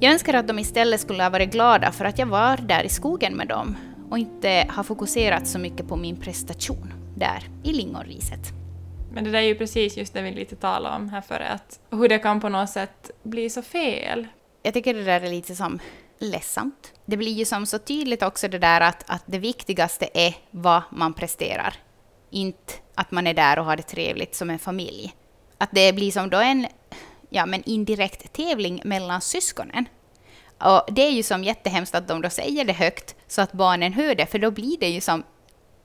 Jag 0.00 0.12
önskar 0.12 0.34
att 0.34 0.48
de 0.48 0.58
istället 0.58 1.00
skulle 1.00 1.22
ha 1.22 1.30
varit 1.30 1.52
glada 1.52 1.92
för 1.92 2.04
att 2.04 2.18
jag 2.18 2.26
var 2.26 2.56
där 2.56 2.82
i 2.82 2.88
skogen 2.88 3.34
med 3.34 3.48
dem 3.48 3.76
och 4.10 4.18
inte 4.18 4.66
har 4.68 4.82
fokuserat 4.82 5.46
så 5.46 5.58
mycket 5.58 5.88
på 5.88 5.96
min 5.96 6.16
prestation 6.16 6.92
där 7.16 7.42
i 7.62 7.72
lingonriset. 7.72 8.61
Men 9.14 9.24
det 9.24 9.30
där 9.30 9.38
är 9.38 9.42
ju 9.42 9.54
precis 9.54 9.96
just 9.96 10.14
det 10.14 10.22
vi 10.22 10.30
lite 10.30 10.56
talade 10.56 10.96
om 10.96 11.08
här 11.08 11.20
före, 11.20 11.48
att 11.48 11.80
hur 11.90 12.08
det 12.08 12.18
kan 12.18 12.40
på 12.40 12.48
något 12.48 12.70
sätt 12.70 13.10
bli 13.22 13.50
så 13.50 13.62
fel. 13.62 14.28
Jag 14.62 14.74
tycker 14.74 14.94
det 14.94 15.04
där 15.04 15.20
är 15.20 15.30
lite 15.30 15.54
som 15.54 15.78
ledsamt. 16.18 16.92
Det 17.04 17.16
blir 17.16 17.32
ju 17.32 17.44
som 17.44 17.66
så 17.66 17.78
tydligt 17.78 18.22
också 18.22 18.48
det 18.48 18.58
där 18.58 18.80
att, 18.80 19.04
att 19.06 19.22
det 19.26 19.38
viktigaste 19.38 20.08
är 20.14 20.34
vad 20.50 20.82
man 20.90 21.14
presterar. 21.14 21.74
Inte 22.30 22.72
att 22.94 23.10
man 23.10 23.26
är 23.26 23.34
där 23.34 23.58
och 23.58 23.64
har 23.64 23.76
det 23.76 23.82
trevligt 23.82 24.34
som 24.34 24.50
en 24.50 24.58
familj. 24.58 25.14
Att 25.58 25.70
det 25.72 25.92
blir 25.92 26.12
som 26.12 26.30
då 26.30 26.38
en 26.38 26.66
ja, 27.30 27.46
men 27.46 27.62
indirekt 27.64 28.32
tävling 28.32 28.82
mellan 28.84 29.20
syskonen. 29.20 29.84
Och 30.58 30.94
det 30.94 31.02
är 31.02 31.10
ju 31.10 31.22
som 31.22 31.44
jättehemskt 31.44 31.94
att 31.94 32.08
de 32.08 32.22
då 32.22 32.30
säger 32.30 32.64
det 32.64 32.72
högt 32.72 33.14
så 33.26 33.42
att 33.42 33.52
barnen 33.52 33.92
hör 33.92 34.14
det, 34.14 34.26
för 34.26 34.38
då 34.38 34.50
blir 34.50 34.78
det 34.80 34.88
ju 34.88 35.00
som 35.00 35.22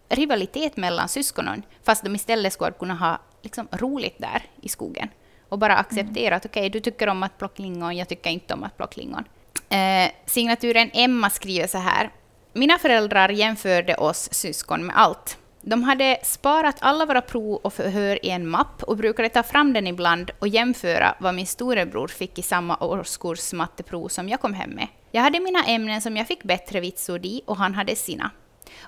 rivalitet 0.10 0.78
mellan 0.78 1.10
syskonen, 1.10 1.64
fast 1.84 2.04
de 2.04 2.16
istället 2.16 2.54
skulle 2.54 2.72
kunna 2.72 2.94
ha 2.94 3.22
liksom, 3.42 3.68
roligt 3.72 4.16
där 4.18 4.42
i 4.62 4.70
skogen. 4.70 5.10
Och 5.50 5.60
bara 5.60 5.78
acceptera 5.78 6.28
mm. 6.28 6.38
att 6.38 6.46
okej, 6.46 6.62
okay, 6.62 6.70
du 6.70 6.80
tycker 6.80 7.10
om 7.10 7.24
att 7.24 7.38
plocka 7.38 7.64
lingon, 7.64 7.98
jag 7.98 8.08
tycker 8.08 8.30
inte 8.30 8.54
om 8.54 8.64
att 8.64 8.78
plocka 8.78 9.02
lingon. 9.02 9.24
Eh, 9.70 10.12
signaturen 10.26 10.90
Emma 10.94 11.30
skriver 11.30 11.68
så 11.68 11.78
här. 11.78 12.10
Mina 12.54 12.78
föräldrar 12.78 13.30
jämförde 13.30 13.96
oss 13.96 14.30
syskon 14.32 14.86
med 14.86 14.98
allt. 14.98 15.38
De 15.62 15.84
hade 15.84 16.20
sparat 16.24 16.76
alla 16.80 17.06
våra 17.06 17.22
prov 17.22 17.56
och 17.56 17.74
förhör 17.74 18.26
i 18.26 18.30
en 18.30 18.48
mapp 18.48 18.84
och 18.84 18.98
brukade 18.98 19.30
ta 19.30 19.44
fram 19.44 19.74
den 19.74 19.88
ibland 19.88 20.32
och 20.40 20.48
jämföra 20.48 21.16
vad 21.20 21.36
min 21.36 21.48
storebror 21.48 22.08
fick 22.08 22.40
i 22.40 22.42
samma 22.42 22.78
årskurs 22.78 23.54
matteprov 23.54 24.08
som 24.08 24.30
jag 24.30 24.42
kom 24.42 24.54
hem 24.54 24.70
med. 24.70 24.88
Jag 25.12 25.22
hade 25.22 25.40
mina 25.40 25.64
ämnen 25.64 26.02
som 26.02 26.18
jag 26.18 26.28
fick 26.28 26.44
bättre 26.44 26.80
vitsord 26.80 27.26
i 27.26 27.42
och 27.46 27.58
han 27.58 27.76
hade 27.76 27.96
sina. 27.96 28.32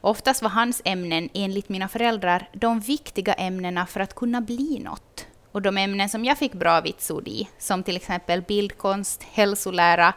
Oftast 0.02 0.42
var 0.42 0.50
hans 0.50 0.82
ämnen, 0.86 1.30
enligt 1.34 1.70
mina 1.70 1.88
föräldrar, 1.88 2.50
de 2.54 2.80
viktiga 2.80 3.34
ämnena 3.34 3.86
för 3.86 4.00
att 4.00 4.16
kunna 4.16 4.42
bli 4.42 4.80
något. 4.80 5.26
Och 5.52 5.62
de 5.62 5.78
ämnen 5.78 6.10
som 6.10 6.26
jag 6.26 6.38
fick 6.38 6.54
bra 6.54 6.82
vitsord 6.82 7.28
i, 7.28 7.50
som 7.58 7.84
till 7.84 7.96
exempel 7.96 8.42
bildkonst, 8.42 9.24
hälsolära, 9.24 10.14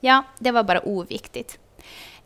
ja, 0.00 0.24
det 0.38 0.50
var 0.50 0.62
bara 0.62 0.80
oviktigt. 0.80 1.58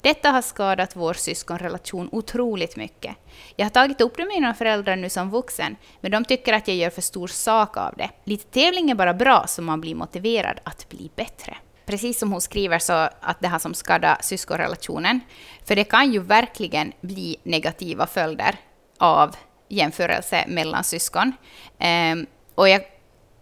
Detta 0.00 0.30
har 0.30 0.42
skadat 0.42 0.96
vår 0.96 1.14
syskonrelation 1.14 2.08
otroligt 2.12 2.76
mycket. 2.76 3.16
Jag 3.56 3.64
har 3.64 3.70
tagit 3.70 4.00
upp 4.00 4.16
det 4.16 4.24
med 4.24 4.34
mina 4.34 4.54
föräldrar 4.54 4.96
nu 4.96 5.10
som 5.10 5.30
vuxen, 5.30 5.76
men 6.00 6.10
de 6.10 6.24
tycker 6.24 6.52
att 6.52 6.68
jag 6.68 6.76
gör 6.76 6.90
för 6.90 7.02
stor 7.02 7.28
sak 7.28 7.76
av 7.76 7.94
det. 7.96 8.10
Lite 8.24 8.44
tävling 8.44 8.90
är 8.90 8.94
bara 8.94 9.14
bra, 9.14 9.44
så 9.46 9.62
man 9.62 9.80
blir 9.80 9.94
motiverad 9.94 10.60
att 10.64 10.88
bli 10.88 11.10
bättre 11.16 11.56
precis 11.88 12.18
som 12.18 12.32
hon 12.32 12.40
skriver, 12.40 12.78
så 12.78 12.92
att 13.20 13.40
det 13.40 13.48
här 13.48 13.58
som 13.58 13.74
skadar 13.74 14.18
syskonrelationen. 14.20 15.20
För 15.64 15.76
det 15.76 15.84
kan 15.84 16.12
ju 16.12 16.20
verkligen 16.20 16.92
bli 17.00 17.36
negativa 17.42 18.06
följder 18.06 18.56
av 18.98 19.36
jämförelse 19.68 20.44
mellan 20.48 20.84
syskon. 20.84 21.32
Um, 22.12 22.26
och 22.54 22.68
jag 22.68 22.82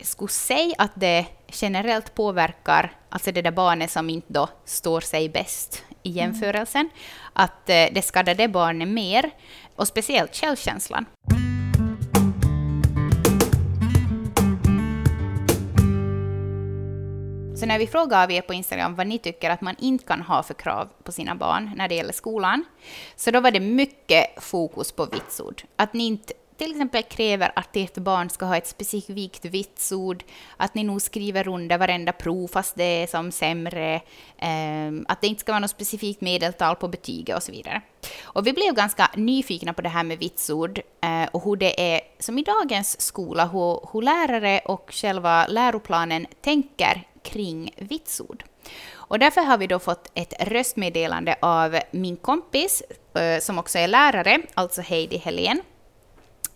skulle 0.00 0.28
säga 0.28 0.74
att 0.78 0.92
det 0.94 1.26
generellt 1.48 2.14
påverkar 2.14 2.92
alltså 3.08 3.32
det 3.32 3.42
där 3.42 3.50
barnet 3.50 3.90
som 3.90 4.10
inte 4.10 4.32
då 4.32 4.48
står 4.64 5.00
sig 5.00 5.28
bäst 5.28 5.84
i 6.02 6.10
mm. 6.10 6.16
jämförelsen. 6.16 6.80
Mm. 6.80 6.92
Att 7.32 7.50
uh, 7.68 7.94
det 7.94 8.04
skadar 8.04 8.34
det 8.34 8.48
barnet 8.48 8.88
mer, 8.88 9.30
och 9.76 9.88
speciellt 9.88 10.36
självkänslan. 10.36 11.06
Så 17.66 17.68
när 17.68 17.78
vi 17.78 17.87
frågade 17.87 18.35
er 18.35 18.40
på 18.42 18.54
Instagram 18.54 18.94
vad 18.94 19.06
ni 19.06 19.18
tycker 19.18 19.50
att 19.50 19.61
man 19.61 19.75
inte 19.78 20.04
kan 20.04 20.23
ha 20.23 20.42
för 20.42 20.54
krav 20.54 20.88
på 21.04 21.12
sina 21.12 21.35
barn 21.35 21.73
när 21.76 21.88
det 21.88 21.94
gäller 21.94 22.12
skolan, 22.12 22.64
så 23.16 23.30
då 23.30 23.40
var 23.40 23.50
det 23.50 23.61
mycket 23.61 24.42
fokus 24.44 24.92
på 24.92 25.06
vitsord. 25.06 25.62
Att 25.76 25.94
ni 25.94 26.06
inte 26.06 26.32
till 26.56 26.70
exempel 26.70 27.02
kräver 27.02 27.52
att 27.56 27.76
ert 27.76 27.94
barn 27.94 28.30
ska 28.30 28.46
ha 28.46 28.56
ett 28.56 28.66
specifikt 28.66 29.44
vitsord, 29.44 30.25
att 30.56 30.75
ni 30.75 30.85
nog 30.85 31.02
skriver 31.02 31.49
under 31.49 31.78
varenda 31.78 32.12
prov 32.12 32.49
fast 32.49 32.76
det 32.76 33.02
är 33.02 33.06
som 33.06 33.32
sämre, 33.32 34.00
ehm, 34.38 35.06
att 35.08 35.20
det 35.20 35.26
inte 35.26 35.40
ska 35.40 35.52
vara 35.52 35.61
något 35.61 35.70
specifikt 35.70 36.20
medeltal 36.20 36.76
på 36.76 36.88
betyget 36.88 37.37
och 37.37 37.42
så 37.42 37.52
vidare. 37.52 37.82
Och 38.23 38.46
vi 38.46 38.52
blev 38.52 38.75
ganska 38.75 39.11
nyfikna 39.14 39.73
på 39.73 39.82
det 39.82 39.88
här 39.88 40.04
med 40.04 40.18
vitsord 40.18 40.78
eh, 40.78 41.28
och 41.32 41.44
hur 41.44 41.56
det 41.56 41.94
är 41.94 42.00
som 42.18 42.38
i 42.38 42.42
dagens 42.42 43.00
skola, 43.00 43.46
hur, 43.46 43.92
hur 43.92 44.02
lärare 44.02 44.61
och 44.64 44.90
själva 44.92 45.46
läroplanen 45.46 46.26
tänker 46.40 47.06
kring 47.26 47.75
vitsord. 47.76 48.45
Och 48.95 49.18
därför 49.18 49.40
har 49.40 49.59
vi 49.59 49.66
då 49.66 49.78
fått 49.78 50.11
ett 50.14 50.49
röstmeddelande 50.49 51.37
av 51.40 51.78
min 51.90 52.16
kompis, 52.16 52.83
eh, 53.14 53.40
som 53.40 53.59
också 53.59 53.78
är 53.78 53.88
lärare, 53.88 54.38
alltså 54.54 54.80
Heidi 54.80 55.16
Helén, 55.16 55.61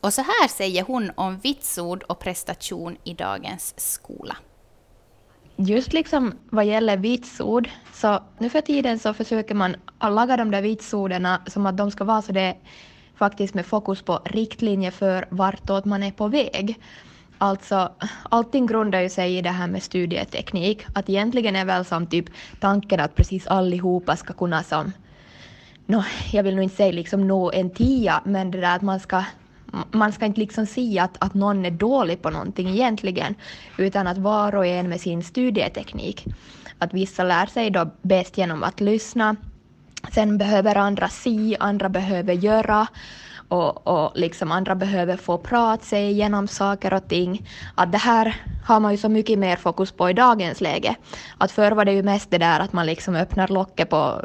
och 0.01 0.15
så 0.15 0.23
här 0.23 0.49
säger 0.49 0.83
hon 0.83 1.11
om 1.15 1.39
vitsord 1.39 2.03
och 2.03 2.19
prestation 2.19 2.97
i 3.05 3.15
dagens 3.15 3.75
skola. 3.77 4.37
Just 5.57 5.93
liksom 5.93 6.35
vad 6.51 6.65
gäller 6.65 6.97
vitsord, 6.97 7.69
så 7.93 8.23
nu 8.39 8.51
för 8.51 8.61
tiden 8.61 8.99
så 8.99 9.15
försöker 9.15 9.55
man 9.55 9.77
laga 10.01 10.37
de 10.37 10.51
där 10.51 10.63
vitsorden 10.63 11.29
som 11.47 11.67
att 11.67 11.77
de 11.77 11.91
ska 11.91 12.05
vara 12.05 12.23
så 12.23 12.33
det 12.33 12.57
faktiskt 13.17 13.55
med 13.55 13.67
fokus 13.67 14.03
på 14.03 14.21
riktlinjer 14.25 14.91
för 14.91 15.27
vartåt 15.31 15.85
man 15.85 16.03
är 16.03 16.13
på 16.13 16.29
väg. 16.29 16.81
Alltså, 17.43 17.93
allting 18.31 18.67
grundar 18.67 19.01
ju 19.01 19.09
sig 19.09 19.37
i 19.37 19.43
det 19.43 19.51
här 19.51 19.67
med 19.67 19.83
studieteknik. 19.83 20.87
Att 20.95 21.09
egentligen 21.09 21.57
är 21.57 21.65
väl 21.65 21.85
som 21.85 22.07
typ 22.07 22.27
tanken 22.61 23.01
att 23.01 23.15
precis 23.15 23.47
allihopa 23.47 24.17
ska 24.17 24.33
kunna 24.33 24.63
som, 24.63 24.93
no, 25.87 26.03
jag 26.33 26.43
vill 26.43 26.55
nog 26.55 26.65
inte 26.65 26.77
säga 26.77 26.93
liksom 26.93 27.29
nå 27.29 27.53
en 27.53 27.71
tia, 27.71 28.23
men 28.25 28.51
det 28.51 28.61
där 28.61 28.77
att 28.77 28.83
man 28.83 29.01
ska 29.01 29.25
man 29.91 30.13
ska 30.13 30.27
inte 30.27 30.41
liksom 30.41 30.67
säga 30.67 31.05
att, 31.05 31.17
att 31.19 31.35
någon 31.35 31.65
är 31.65 31.71
dålig 31.71 32.23
på 32.23 32.31
någonting 32.31 32.69
egentligen, 32.69 33.35
utan 33.79 34.07
att 34.07 34.19
var 34.19 34.55
och 34.55 34.67
en 34.67 34.89
med 34.89 35.01
sin 35.01 35.23
studieteknik. 35.23 36.27
Att 36.79 36.95
vissa 36.95 37.25
lär 37.25 37.47
sig 37.47 37.71
då 37.71 37.91
bäst 38.03 38.39
genom 38.39 38.63
att 38.63 38.81
lyssna, 38.81 39.37
sen 40.13 40.39
behöver 40.39 40.77
andra 40.77 41.09
se, 41.09 41.57
andra 41.61 41.89
behöver 41.89 42.35
göra 42.35 42.87
och, 43.51 43.87
och 43.87 44.13
liksom 44.15 44.53
andra 44.53 44.75
behöver 44.75 45.17
få 45.17 45.39
prata 45.39 45.85
sig 45.85 46.11
igenom 46.11 46.49
saker 46.49 46.95
och 46.95 47.09
ting. 47.09 47.49
Att 47.75 47.93
det 47.93 47.99
här 47.99 48.37
har 48.65 48.81
man 48.81 48.93
ju 48.93 48.99
så 48.99 49.09
mycket 49.09 49.39
mer 49.39 49.57
fokus 49.57 49.93
på 49.93 50.11
i 50.11 50.13
dagens 50.13 50.61
läge. 50.61 50.97
Att 51.39 51.53
förr 51.53 51.73
var 51.73 51.85
det 51.85 51.93
ju 51.93 52.03
mest 52.03 52.31
det 52.31 52.39
där 52.39 52.61
att 52.61 52.73
man 52.73 52.87
liksom 52.87 53.15
öppnar 53.15 53.49
locket 53.49 53.91
på, 53.91 54.21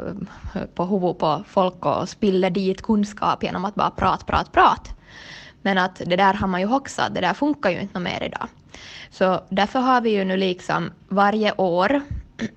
på 0.74 0.84
huvudet 0.84 1.18
på 1.18 1.44
folk 1.48 1.86
och 1.86 2.08
spiller 2.08 2.50
dit 2.50 2.82
kunskap 2.82 3.42
genom 3.42 3.64
att 3.64 3.74
bara 3.74 3.90
prata, 3.90 4.24
prata, 4.24 4.50
prata. 4.50 4.90
Men 5.62 5.78
att 5.78 6.02
det 6.06 6.16
där 6.16 6.34
har 6.34 6.48
man 6.48 6.60
ju 6.60 6.74
också, 6.74 7.02
det 7.10 7.20
där 7.20 7.34
funkar 7.34 7.70
ju 7.70 7.80
inte 7.80 8.00
mer 8.00 8.22
idag. 8.22 8.48
Så 9.10 9.40
därför 9.48 9.78
har 9.78 10.00
vi 10.00 10.10
ju 10.10 10.24
nu 10.24 10.36
liksom 10.36 10.90
varje 11.08 11.52
år, 11.52 12.00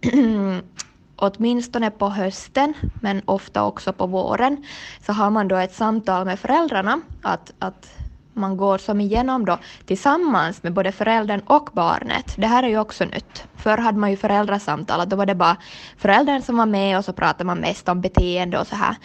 åtminstone 1.22 1.92
på 1.92 2.10
hösten, 2.10 2.74
men 3.00 3.22
ofta 3.26 3.64
också 3.64 3.94
på 3.94 4.08
våren, 4.08 4.64
så 5.06 5.14
har 5.14 5.30
man 5.30 5.48
då 5.48 5.56
ett 5.56 5.74
samtal 5.74 6.26
med 6.26 6.40
föräldrarna 6.40 7.02
att, 7.22 7.54
att 7.60 7.99
man 8.40 8.58
går 8.58 8.78
som 8.78 9.02
igenom 9.02 9.46
då 9.46 9.58
tillsammans 9.86 10.64
med 10.64 10.74
både 10.74 10.92
föräldern 10.92 11.42
och 11.46 11.70
barnet. 11.74 12.34
Det 12.38 12.48
här 12.48 12.64
är 12.64 12.68
ju 12.68 12.80
också 12.80 13.06
nytt. 13.06 13.48
Förr 13.56 13.78
hade 13.78 13.98
man 13.98 14.12
ju 14.12 14.18
föräldrasamtal, 14.18 15.10
då 15.10 15.16
var 15.16 15.26
det 15.26 15.36
bara 15.36 15.58
föräldern 15.98 16.42
som 16.42 16.58
var 16.58 16.66
med 16.66 16.98
och 16.98 17.06
så 17.06 17.14
pratade 17.14 17.44
man 17.44 17.60
mest 17.60 17.90
om 17.90 18.02
beteende 18.02 18.60
och 18.60 18.68
så 18.68 18.76
här. 18.76 18.96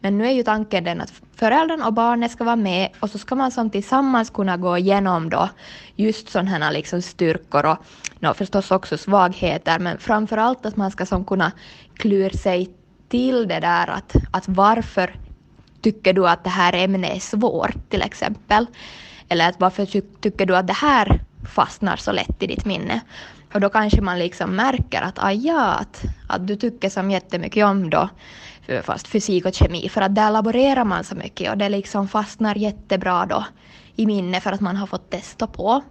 Men 0.00 0.18
nu 0.18 0.26
är 0.26 0.32
ju 0.32 0.42
tanken 0.42 0.84
den 0.84 1.00
att 1.00 1.12
föräldern 1.36 1.82
och 1.82 1.92
barnet 1.92 2.32
ska 2.32 2.44
vara 2.44 2.56
med 2.56 2.88
och 3.00 3.10
så 3.10 3.18
ska 3.18 3.34
man 3.34 3.50
som 3.50 3.70
tillsammans 3.70 4.30
kunna 4.30 4.56
gå 4.56 4.78
igenom 4.78 5.30
då 5.30 5.48
just 5.96 6.28
sådana 6.28 6.50
här 6.50 6.72
liksom 6.72 7.02
styrkor 7.02 7.66
och 7.66 7.78
no, 8.18 8.34
förstås 8.34 8.70
också 8.70 8.98
svagheter, 8.98 9.78
men 9.78 9.98
framför 9.98 10.36
allt 10.36 10.66
att 10.66 10.76
man 10.76 10.90
ska 10.90 11.06
som 11.06 11.24
kunna 11.24 11.52
klura 11.94 12.38
sig 12.38 12.70
till 13.08 13.48
det 13.48 13.60
där 13.60 13.90
att, 13.90 14.16
att 14.30 14.44
varför 14.48 15.14
tycker 15.84 16.12
du 16.12 16.28
att 16.28 16.44
det 16.44 16.50
här 16.50 16.72
ämnet 16.72 17.16
är 17.16 17.20
svårt 17.20 17.90
till 17.90 18.02
exempel? 18.02 18.66
Eller 19.28 19.48
att 19.48 19.60
varför 19.60 19.86
tycker 20.20 20.46
du 20.46 20.56
att 20.56 20.66
det 20.66 20.72
här 20.72 21.20
fastnar 21.54 21.96
så 21.96 22.12
lätt 22.12 22.42
i 22.42 22.46
ditt 22.46 22.64
minne? 22.64 23.00
Och 23.54 23.60
då 23.60 23.68
kanske 23.68 24.00
man 24.00 24.18
liksom 24.18 24.56
märker 24.56 25.02
att, 25.02 25.18
ah, 25.18 25.32
ja, 25.32 25.72
att, 25.72 26.02
att 26.28 26.46
du 26.46 26.56
tycker 26.56 26.90
som 26.90 27.10
jättemycket 27.10 27.64
om 27.64 27.90
då 27.90 28.08
eh, 28.66 28.82
fast 28.82 29.08
fysik 29.08 29.46
och 29.46 29.54
kemi 29.54 29.88
för 29.88 30.00
att 30.00 30.14
där 30.14 30.30
laborerar 30.30 30.84
man 30.84 31.04
så 31.04 31.14
mycket 31.14 31.50
och 31.50 31.58
det 31.58 31.68
liksom 31.68 32.08
fastnar 32.08 32.54
jättebra 32.54 33.26
då 33.26 33.44
i 33.96 34.06
minne 34.06 34.40
för 34.40 34.52
att 34.52 34.60
man 34.60 34.76
har 34.76 34.86
fått 34.86 35.10
testa 35.10 35.46
på. 35.46 35.82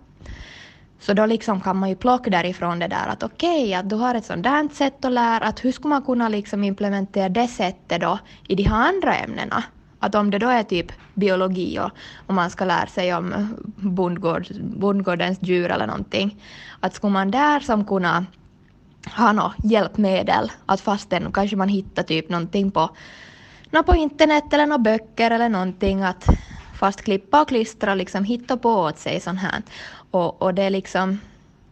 Så 1.00 1.14
då 1.14 1.26
liksom 1.26 1.62
kan 1.62 1.78
man 1.78 1.90
ju 1.90 1.96
plocka 1.96 2.30
därifrån 2.30 2.80
det 2.80 2.88
där 2.88 3.08
att 3.08 3.24
okej, 3.24 3.64
okay, 3.64 3.74
att 3.74 3.90
du 3.90 3.96
har 3.96 4.16
ett 4.16 4.26
sånt 4.26 4.76
sätt 4.76 5.06
att 5.06 5.12
lära, 5.12 5.46
att 5.46 5.66
hur 5.66 5.72
skulle 5.72 5.90
man 5.90 6.02
kunna 6.02 6.30
liksom 6.30 6.64
implementera 6.64 7.30
det 7.30 7.48
sättet 7.48 8.02
då 8.02 8.20
i 8.48 8.56
de 8.56 8.64
här 8.64 8.88
andra 8.88 9.16
ämnena? 9.16 9.64
Att 10.04 10.16
om 10.16 10.32
det 10.32 10.40
då 10.40 10.48
är 10.48 10.64
typ 10.64 10.92
biologi 11.14 11.80
och, 11.80 11.92
och 12.28 12.34
man 12.34 12.50
ska 12.50 12.66
lära 12.66 12.88
sig 12.88 13.14
om 13.14 13.56
bondgård, 13.76 14.48
bondgårdens 14.62 15.38
djur 15.42 15.72
eller 15.72 15.88
någonting, 15.88 16.42
att 16.80 16.94
skulle 16.94 17.14
man 17.14 17.32
där 17.32 17.60
som 17.60 17.86
kunna 17.86 18.26
ha 19.18 19.32
något 19.32 19.54
hjälpmedel, 19.64 20.52
att 20.66 20.82
fastän 20.82 21.32
kanske 21.32 21.56
man 21.56 21.70
hittar 21.70 22.04
typ 22.04 22.30
någonting 22.30 22.72
på, 22.72 22.90
nå 23.72 23.84
på 23.84 23.96
internet 23.96 24.54
eller 24.54 24.66
några 24.66 24.80
böcker 24.80 25.32
eller 25.32 25.50
någonting, 25.50 26.04
att 26.04 26.26
fast 26.76 27.02
klippa 27.02 27.42
och 27.42 27.48
klistra 27.48 27.96
liksom 27.96 28.24
hitta 28.24 28.58
på 28.58 28.70
åt 28.70 28.98
sig 28.98 29.20
sånt 29.20 29.40
här. 29.40 29.62
Och, 30.12 30.42
och 30.42 30.54
det 30.54 30.64
är 30.64 30.70
liksom 30.70 31.20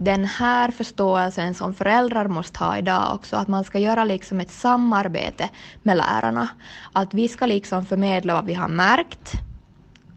den 0.03 0.25
här 0.25 0.71
förståelsen 0.71 1.53
som 1.53 1.73
föräldrar 1.73 2.27
måste 2.27 2.59
ha 2.59 2.77
idag 2.77 3.15
också, 3.15 3.35
att 3.35 3.47
man 3.47 3.63
ska 3.63 3.79
göra 3.79 4.03
liksom 4.03 4.39
ett 4.39 4.51
samarbete 4.51 5.49
med 5.83 5.97
lärarna. 5.97 6.49
Att 6.93 7.13
vi 7.13 7.27
ska 7.27 7.45
liksom 7.45 7.85
förmedla 7.85 8.33
vad 8.33 8.45
vi 8.45 8.53
har 8.53 8.67
märkt, 8.67 9.31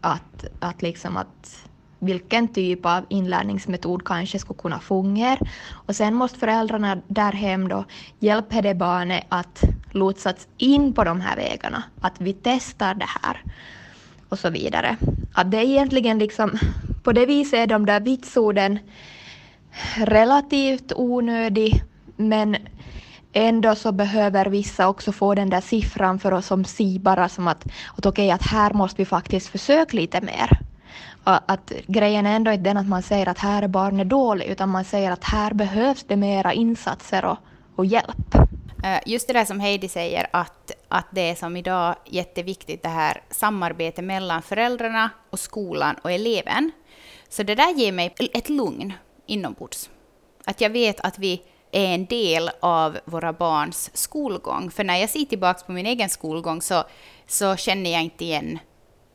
att, 0.01 0.45
att, 0.59 0.81
liksom 0.81 1.17
att 1.17 1.67
vilken 1.99 2.47
typ 2.47 2.85
av 2.85 3.05
inlärningsmetod 3.09 4.05
kanske 4.05 4.39
skulle 4.39 4.59
kunna 4.59 4.79
fungera. 4.79 5.39
Och 5.71 5.95
sen 5.95 6.13
måste 6.13 6.39
föräldrarna 6.39 7.01
där 7.07 7.31
hem 7.31 7.67
då 7.67 7.85
hjälpa 8.19 8.61
det 8.61 8.75
barnet 8.75 9.25
att 9.29 9.63
lotsas 9.91 10.47
in 10.57 10.93
på 10.93 11.03
de 11.03 11.21
här 11.21 11.35
vägarna, 11.35 11.83
att 12.01 12.21
vi 12.21 12.33
testar 12.33 12.93
det 12.93 13.09
här 13.21 13.43
och 14.29 14.39
så 14.39 14.49
vidare. 14.49 14.97
Att 15.33 15.51
det 15.51 15.57
är 15.57 15.63
egentligen 15.63 16.19
liksom, 16.19 16.59
på 17.03 17.11
det 17.11 17.25
viset 17.25 17.59
är 17.59 17.67
de 17.67 17.85
där 17.85 17.99
vitsorden 17.99 18.79
relativt 19.97 20.93
onödig, 20.95 21.83
men 22.15 22.55
ändå 23.33 23.75
så 23.75 23.91
behöver 23.91 24.45
vissa 24.45 24.87
också 24.87 25.11
få 25.11 25.35
den 25.35 25.49
där 25.49 25.61
siffran 25.61 26.19
för 26.19 26.31
att 26.31 26.45
som 26.45 26.65
se 26.65 26.99
bara 26.99 27.29
som 27.29 27.47
att, 27.47 27.65
att 27.97 28.05
okej, 28.05 28.09
okay, 28.09 28.31
att 28.31 28.47
här 28.47 28.73
måste 28.73 29.01
vi 29.01 29.05
faktiskt 29.05 29.47
försöka 29.47 29.97
lite 29.97 30.21
mer. 30.21 30.59
Att 31.23 31.71
grejen 31.87 32.25
är 32.25 32.35
ändå 32.35 32.51
inte 32.51 32.63
den 32.63 32.77
att 32.77 32.87
man 32.87 33.03
säger 33.03 33.29
att 33.29 33.39
här 33.39 33.61
är 33.61 33.67
barnet 33.67 34.09
dåligt, 34.09 34.49
utan 34.49 34.69
man 34.69 34.85
säger 34.85 35.11
att 35.11 35.23
här 35.23 35.53
behövs 35.53 36.03
det 36.03 36.15
mera 36.15 36.53
insatser 36.53 37.25
och, 37.25 37.37
och 37.75 37.85
hjälp. 37.85 38.35
Eh, 38.83 38.99
just 39.05 39.27
det 39.27 39.33
där 39.33 39.45
som 39.45 39.59
Heidi 39.59 39.87
säger, 39.87 40.27
att, 40.31 40.71
att 40.87 41.05
det 41.11 41.29
är 41.29 41.35
som 41.35 41.57
idag 41.57 41.95
jätteviktigt 42.05 42.83
det 42.83 42.89
här 42.89 43.21
samarbetet 43.29 44.03
mellan 44.03 44.41
föräldrarna 44.41 45.09
och 45.29 45.39
skolan 45.39 45.95
och 46.01 46.11
eleven. 46.11 46.71
Så 47.29 47.43
det 47.43 47.55
där 47.55 47.73
ger 47.73 47.91
mig 47.91 48.13
ett 48.33 48.49
lugn 48.49 48.93
inombords. 49.25 49.89
Att 50.45 50.61
jag 50.61 50.69
vet 50.69 50.99
att 50.99 51.19
vi 51.19 51.41
är 51.71 51.95
en 51.95 52.05
del 52.05 52.49
av 52.59 52.97
våra 53.05 53.33
barns 53.33 53.91
skolgång. 53.93 54.71
För 54.71 54.83
när 54.83 54.97
jag 54.97 55.09
ser 55.09 55.25
tillbaka 55.25 55.65
på 55.65 55.71
min 55.71 55.85
egen 55.85 56.09
skolgång 56.09 56.61
så, 56.61 56.83
så 57.27 57.55
känner 57.55 57.91
jag 57.91 58.01
inte 58.01 58.25
igen 58.25 58.59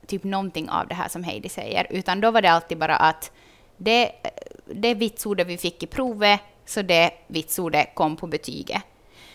typ 0.06 0.24
någonting 0.24 0.70
av 0.70 0.88
det 0.88 0.94
här 0.94 1.08
som 1.08 1.24
Heidi 1.24 1.48
säger, 1.48 1.86
utan 1.90 2.20
då 2.20 2.30
var 2.30 2.42
det 2.42 2.50
alltid 2.50 2.78
bara 2.78 2.96
att 2.96 3.32
det, 3.76 4.12
det 4.74 4.94
vitsordet 4.94 5.46
vi 5.46 5.58
fick 5.58 5.82
i 5.82 5.86
provet, 5.86 6.40
så 6.66 6.82
det 6.82 7.10
vitsordet 7.26 7.94
kom 7.94 8.16
på 8.16 8.26
betyget. 8.26 8.82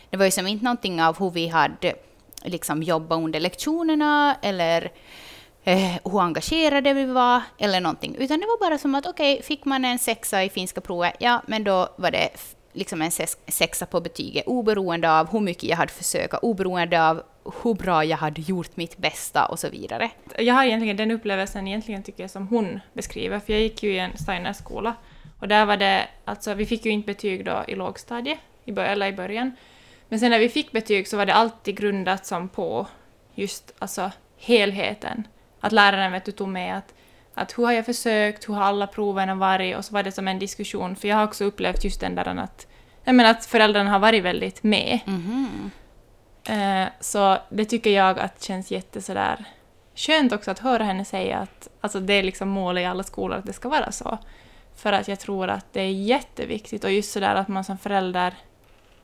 Det 0.10 0.18
var 0.18 0.26
ju 0.26 0.32
som 0.32 0.48
inte 0.48 0.66
någonting 0.66 1.02
av 1.02 1.20
hur 1.20 1.30
vi 1.30 1.48
hade 1.48 1.96
liksom 2.44 2.84
jobbat 2.84 3.18
under 3.18 3.40
lektionerna 3.40 4.38
eller 4.42 4.92
eh, 5.66 6.00
hur 6.04 6.22
engagerade 6.22 6.94
vi 6.94 7.06
var 7.06 7.42
eller 7.58 7.82
någonting, 7.82 8.16
utan 8.20 8.40
det 8.40 8.46
var 8.46 8.70
bara 8.70 8.78
som 8.78 8.96
att 8.96 9.06
okej, 9.06 9.34
okay, 9.34 9.44
fick 9.44 9.66
man 9.66 9.86
en 9.86 10.00
sexa 10.00 10.44
i 10.44 10.50
finska 10.50 10.82
provet, 10.82 11.16
ja, 11.20 11.42
men 11.48 11.64
då 11.64 11.90
var 11.98 12.12
det 12.12 12.30
liksom 12.74 13.02
en 13.02 13.12
sexa 13.48 13.86
på 13.86 14.02
betyget, 14.02 14.48
oberoende 14.48 15.20
av 15.20 15.32
hur 15.32 15.40
mycket 15.40 15.64
jag 15.64 15.78
hade 15.78 15.92
försökt, 15.92 16.34
oberoende 16.42 17.10
av 17.10 17.24
hur 17.64 17.74
bra 17.74 18.04
jag 18.04 18.18
hade 18.18 18.42
gjort 18.42 18.78
mitt 18.78 18.98
bästa 18.98 19.46
och 19.46 19.60
så 19.60 19.70
vidare. 19.70 20.10
Jag 20.38 20.54
har 20.54 20.64
egentligen 20.64 20.98
den 20.98 21.12
upplevelsen 21.12 21.68
egentligen 21.68 22.04
tycker 22.04 22.24
jag 22.24 22.32
som 22.32 22.48
hon 22.48 22.80
beskriver, 22.94 23.40
för 23.40 23.54
jag 23.54 23.62
gick 23.62 23.84
ju 23.84 23.94
i 23.94 24.00
en 24.00 24.18
Steiner-skola 24.18 24.96
Och 25.40 25.48
där 25.48 25.66
var 25.66 25.78
det, 25.78 26.08
alltså 26.26 26.54
vi 26.54 26.66
fick 26.66 26.86
ju 26.86 26.92
inte 26.92 27.06
betyg 27.06 27.46
då 27.46 27.64
i 27.68 27.76
lågstadiet, 27.76 28.40
i 28.66 28.72
början, 28.72 28.92
eller 28.92 29.08
i 29.08 29.14
början. 29.14 29.52
Men 30.10 30.20
sen 30.20 30.32
när 30.32 30.40
vi 30.40 30.50
fick 30.50 30.72
betyg 30.72 31.08
så 31.08 31.18
var 31.18 31.26
det 31.26 31.34
alltid 31.34 31.78
grundat 31.78 32.26
som 32.26 32.50
på 32.50 32.88
just 33.36 33.74
alltså 33.80 34.12
helheten. 34.38 35.28
Att 35.66 35.72
läraren 35.72 36.12
vet 36.12 36.26
du, 36.26 36.32
tog 36.32 36.48
med 36.48 36.78
att, 36.78 36.94
att 37.34 37.58
hur 37.58 37.66
har 37.66 37.72
jag 37.72 37.86
försökt, 37.86 38.50
hur 38.50 38.54
har 38.54 38.64
alla 38.64 38.88
proven 38.88 39.40
varit 39.40 39.78
och 39.78 39.86
så 39.86 39.94
var 39.94 40.04
det 40.04 40.12
som 40.12 40.28
en 40.28 40.40
diskussion, 40.40 40.96
för 40.96 41.08
jag 41.08 41.16
har 41.16 41.24
också 41.24 41.44
upplevt 41.44 41.84
just 41.84 42.00
den 42.00 42.16
där 42.16 42.28
att, 42.28 42.68
jag 43.04 43.16
menar 43.16 43.32
att 43.32 43.46
föräldrarna 43.46 43.90
har 43.90 44.00
varit 44.00 44.24
väldigt 44.24 44.64
med. 44.64 45.00
Mhm. 45.06 45.72
Eh, 46.50 46.88
så 47.00 47.38
det 47.50 47.66
tycker 47.66 47.90
jag 47.90 48.20
att 48.20 48.44
känns 48.44 48.72
jätte 48.72 49.02
sådär 49.02 49.46
skönt 49.96 50.34
också 50.34 50.52
att 50.52 50.60
höra 50.60 50.84
henne 50.84 51.06
säga 51.06 51.38
att 51.38 51.70
alltså 51.82 52.00
det 52.00 52.14
är 52.14 52.24
liksom 52.24 52.50
målet 52.50 52.82
i 52.82 52.86
alla 52.86 53.04
skolor 53.04 53.38
att 53.38 53.46
det 53.46 53.54
ska 53.54 53.70
vara 53.70 53.92
så. 53.92 54.18
För 54.76 54.94
att 54.94 55.08
jag 55.08 55.20
tror 55.20 55.48
att 55.48 55.74
det 55.74 55.82
är 55.82 55.92
jätteviktigt 55.92 56.84
och 56.84 56.92
just 56.92 57.12
sådär 57.12 57.36
att 57.36 57.48
man 57.48 57.64
som 57.64 57.78
förälder 57.78 58.34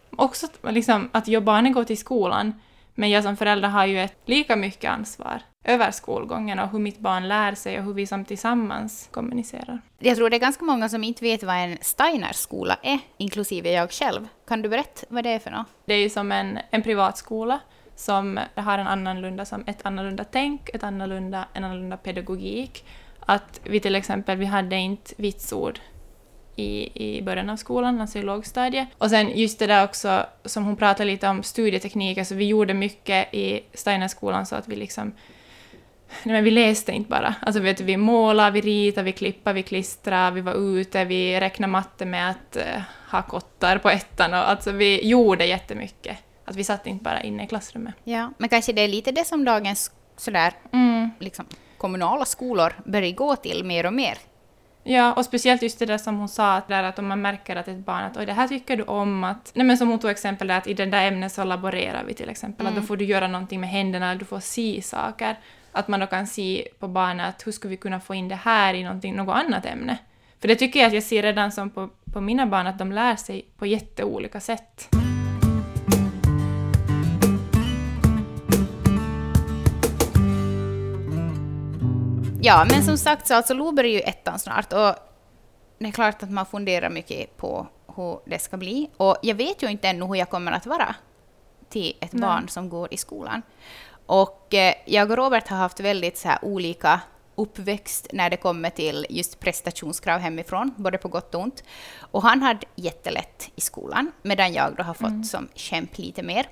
också 0.09 0.47
liksom 0.63 1.09
att 1.11 1.27
jag 1.27 1.43
barnen 1.43 1.73
går 1.73 1.83
till 1.83 1.97
skolan 1.97 2.61
men 2.95 3.09
jag 3.09 3.23
som 3.23 3.37
förälder 3.37 3.69
har 3.69 3.85
ju 3.85 3.99
ett 3.99 4.17
lika 4.25 4.55
mycket 4.55 4.91
ansvar 4.91 5.41
över 5.63 5.91
skolgången 5.91 6.59
och 6.59 6.69
hur 6.69 6.79
mitt 6.79 6.99
barn 6.99 7.27
lär 7.27 7.55
sig 7.55 7.79
och 7.79 7.83
hur 7.83 7.93
vi 7.93 8.07
som 8.07 8.25
tillsammans 8.25 9.09
kommunicerar. 9.11 9.81
Jag 9.99 10.17
tror 10.17 10.29
det 10.29 10.37
är 10.37 10.39
ganska 10.39 10.65
många 10.65 10.89
som 10.89 11.03
inte 11.03 11.23
vet 11.23 11.43
vad 11.43 11.55
en 11.55 11.77
Steinerskola 11.81 12.77
är, 12.81 12.99
inklusive 13.17 13.71
jag 13.71 13.91
själv. 13.91 14.27
Kan 14.47 14.61
du 14.61 14.69
berätta 14.69 15.05
vad 15.09 15.23
det 15.23 15.29
är 15.29 15.39
för 15.39 15.51
något? 15.51 15.67
Det 15.85 15.93
är 15.93 15.99
ju 15.99 16.09
som 16.09 16.31
en, 16.31 16.59
en 16.69 16.81
privatskola 16.81 17.59
som 17.95 18.39
har 18.55 18.77
en 18.77 18.87
annorlunda, 18.87 19.45
som 19.45 19.63
ett 19.67 19.85
annorlunda 19.85 20.23
tänk, 20.23 20.69
ett 20.69 20.83
annorlunda, 20.83 21.45
en 21.53 21.63
annorlunda 21.63 21.97
pedagogik. 21.97 22.85
Att 23.19 23.61
vi 23.63 23.79
till 23.79 23.95
exempel, 23.95 24.37
vi 24.37 24.45
hade 24.45 24.75
inte 24.75 25.13
vitsord 25.17 25.79
i, 26.55 26.89
i 27.17 27.21
början 27.21 27.49
av 27.49 27.55
skolan, 27.55 28.01
alltså 28.01 28.19
i 28.19 28.21
lågstadiet. 28.21 28.87
Och 28.97 29.09
sen 29.09 29.37
just 29.37 29.59
det 29.59 29.67
där 29.67 29.83
också, 29.83 30.25
som 30.45 30.65
hon 30.65 30.75
pratade 30.75 31.11
lite 31.11 31.27
om 31.27 31.43
studieteknik, 31.43 32.17
alltså 32.17 32.35
vi 32.35 32.45
gjorde 32.45 32.73
mycket 32.73 33.33
i 33.33 33.61
Steinerskolan 33.73 34.45
så 34.45 34.55
att 34.55 34.67
vi 34.67 34.75
liksom 34.75 35.11
Nej, 36.23 36.33
men 36.35 36.43
vi 36.43 36.51
läste 36.51 36.91
inte 36.91 37.09
bara. 37.09 37.35
Alltså, 37.41 37.61
vet 37.61 37.77
du, 37.77 37.83
vi 37.83 37.97
målade, 37.97 38.51
vi 38.51 38.61
ritade, 38.61 39.05
vi 39.05 39.11
klippade, 39.11 39.53
vi 39.53 39.63
klistrade, 39.63 40.31
vi 40.35 40.41
var 40.41 40.53
ute, 40.79 41.05
vi 41.05 41.39
räknade 41.39 41.71
matte 41.71 42.05
med 42.05 42.29
att 42.29 42.55
eh, 42.55 42.81
ha 43.11 43.21
kottar 43.21 43.77
på 43.77 43.89
ettan. 43.89 44.33
Och, 44.33 44.49
alltså, 44.49 44.71
vi 44.71 45.07
gjorde 45.07 45.45
jättemycket. 45.45 46.17
Att 46.45 46.55
vi 46.55 46.63
satt 46.63 46.87
inte 46.87 47.03
bara 47.03 47.21
inne 47.21 47.43
i 47.43 47.47
klassrummet. 47.47 47.93
Ja, 48.03 48.31
men 48.37 48.49
kanske 48.49 48.73
det 48.73 48.81
är 48.81 48.87
lite 48.87 49.11
det 49.11 49.27
som 49.27 49.45
dagens 49.45 49.91
sådär, 50.17 50.53
Mm. 50.73 51.09
liksom, 51.19 51.45
kommunala 51.77 52.25
skolor 52.25 52.73
börjar 52.85 53.11
gå 53.11 53.35
till 53.35 53.63
mer 53.63 53.85
och 53.85 53.93
mer. 53.93 54.17
Ja, 54.83 55.13
och 55.13 55.25
speciellt 55.25 55.61
just 55.61 55.79
det 55.79 55.85
där 55.85 55.97
som 55.97 56.17
hon 56.17 56.29
sa, 56.29 56.53
att, 56.53 56.67
där, 56.67 56.83
att 56.83 56.99
om 56.99 57.07
man 57.07 57.21
märker 57.21 57.55
att 57.55 57.67
ett 57.67 57.85
barn 57.85 58.03
att 58.03 58.17
oj, 58.17 58.25
det 58.25 58.33
här 58.33 58.47
tycker 58.47 58.77
du 58.77 58.83
om 58.83 59.23
att... 59.23 59.51
Nej 59.55 59.65
men 59.65 59.77
som 59.77 59.89
hon 59.89 59.99
tog 59.99 60.11
exempel 60.11 60.47
där, 60.47 60.57
att 60.57 60.67
i 60.67 60.73
det 60.73 60.85
där 60.85 61.07
ämnet 61.07 61.31
så 61.31 61.43
laborerar 61.43 62.03
vi 62.03 62.13
till 62.13 62.29
exempel, 62.29 62.67
att 62.67 62.75
då 62.75 62.81
får 62.81 62.97
du 62.97 63.05
göra 63.05 63.27
någonting 63.27 63.59
med 63.59 63.69
händerna, 63.69 64.09
eller 64.09 64.19
du 64.19 64.25
får 64.25 64.39
se 64.39 64.81
saker. 64.81 65.39
Att 65.71 65.87
man 65.87 65.99
då 65.99 66.07
kan 66.07 66.27
se 66.27 66.67
på 66.79 66.87
barnet 66.87 67.29
att 67.29 67.47
hur 67.47 67.51
ska 67.51 67.67
vi 67.67 67.77
kunna 67.77 67.99
få 67.99 68.15
in 68.15 68.27
det 68.27 68.35
här 68.35 68.73
i 68.73 68.83
något 68.83 69.35
annat 69.35 69.65
ämne? 69.65 69.97
För 70.41 70.47
det 70.47 70.55
tycker 70.55 70.79
jag 70.79 70.87
att 70.87 70.93
jag 70.93 71.03
ser 71.03 71.23
redan 71.23 71.51
som 71.51 71.69
på, 71.69 71.89
på 72.13 72.21
mina 72.21 72.45
barn, 72.45 72.67
att 72.67 72.77
de 72.77 72.91
lär 72.91 73.15
sig 73.15 73.45
på 73.57 73.65
jätteolika 73.65 74.39
sätt. 74.39 75.00
Ja, 82.43 82.65
men 82.69 82.83
som 82.83 82.97
sagt 82.97 83.27
så 83.27 83.33
alltså 83.33 83.53
Lo 83.53 83.71
börjar 83.71 83.91
ju 83.91 83.99
ettan 83.99 84.39
snart 84.39 84.73
och 84.73 84.95
det 85.79 85.87
är 85.87 85.91
klart 85.91 86.23
att 86.23 86.31
man 86.31 86.45
funderar 86.45 86.89
mycket 86.89 87.37
på 87.37 87.67
hur 87.95 88.19
det 88.25 88.39
ska 88.39 88.57
bli. 88.57 88.89
Och 88.97 89.17
jag 89.21 89.35
vet 89.35 89.63
ju 89.63 89.67
inte 89.67 89.87
ännu 89.87 90.05
hur 90.05 90.15
jag 90.15 90.29
kommer 90.29 90.51
att 90.51 90.65
vara 90.65 90.95
till 91.69 91.97
ett 91.99 92.13
Nej. 92.13 92.21
barn 92.21 92.49
som 92.49 92.69
går 92.69 92.87
i 92.93 92.97
skolan. 92.97 93.41
Och 94.05 94.53
eh, 94.53 94.73
jag 94.85 95.11
och 95.11 95.17
Robert 95.17 95.47
har 95.47 95.57
haft 95.57 95.79
väldigt 95.79 96.17
så 96.17 96.27
här 96.27 96.39
olika 96.41 97.01
uppväxt 97.35 98.07
när 98.13 98.29
det 98.29 98.37
kommer 98.37 98.69
till 98.69 99.05
just 99.09 99.39
prestationskrav 99.39 100.19
hemifrån, 100.19 100.73
både 100.77 100.97
på 100.97 101.07
gott 101.07 101.35
och 101.35 101.41
ont. 101.41 101.63
Och 101.99 102.23
han 102.23 102.41
hade 102.41 102.67
jättelätt 102.75 103.51
i 103.55 103.61
skolan, 103.61 104.11
medan 104.21 104.53
jag 104.53 104.75
då 104.75 104.83
har 104.83 104.93
fått 104.93 105.25
som 105.25 105.47
kämp 105.53 105.97
lite 105.97 106.23
mer. 106.23 106.45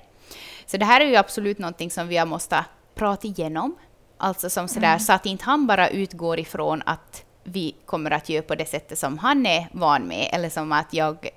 Så 0.66 0.76
det 0.76 0.84
här 0.84 1.00
är 1.00 1.04
ju 1.04 1.16
absolut 1.16 1.58
någonting 1.58 1.90
som 1.90 2.08
vi 2.08 2.16
har 2.16 2.26
måste 2.26 2.64
prata 2.94 3.26
igenom. 3.26 3.76
Alltså 4.20 4.50
som 4.50 4.68
sådär, 4.68 4.98
så 4.98 5.12
att 5.12 5.26
inte 5.26 5.44
han 5.44 5.66
bara 5.66 5.88
utgår 5.88 6.38
ifrån 6.38 6.82
att 6.86 7.24
vi 7.44 7.74
kommer 7.86 8.10
att 8.10 8.28
göra 8.28 8.42
på 8.42 8.54
det 8.54 8.66
sättet 8.68 8.98
som 8.98 9.18
han 9.18 9.46
är 9.46 9.68
van 9.72 10.02
med, 10.02 10.28
eller 10.32 10.48
som 10.50 10.72
att 10.72 10.94
jag 10.94 11.28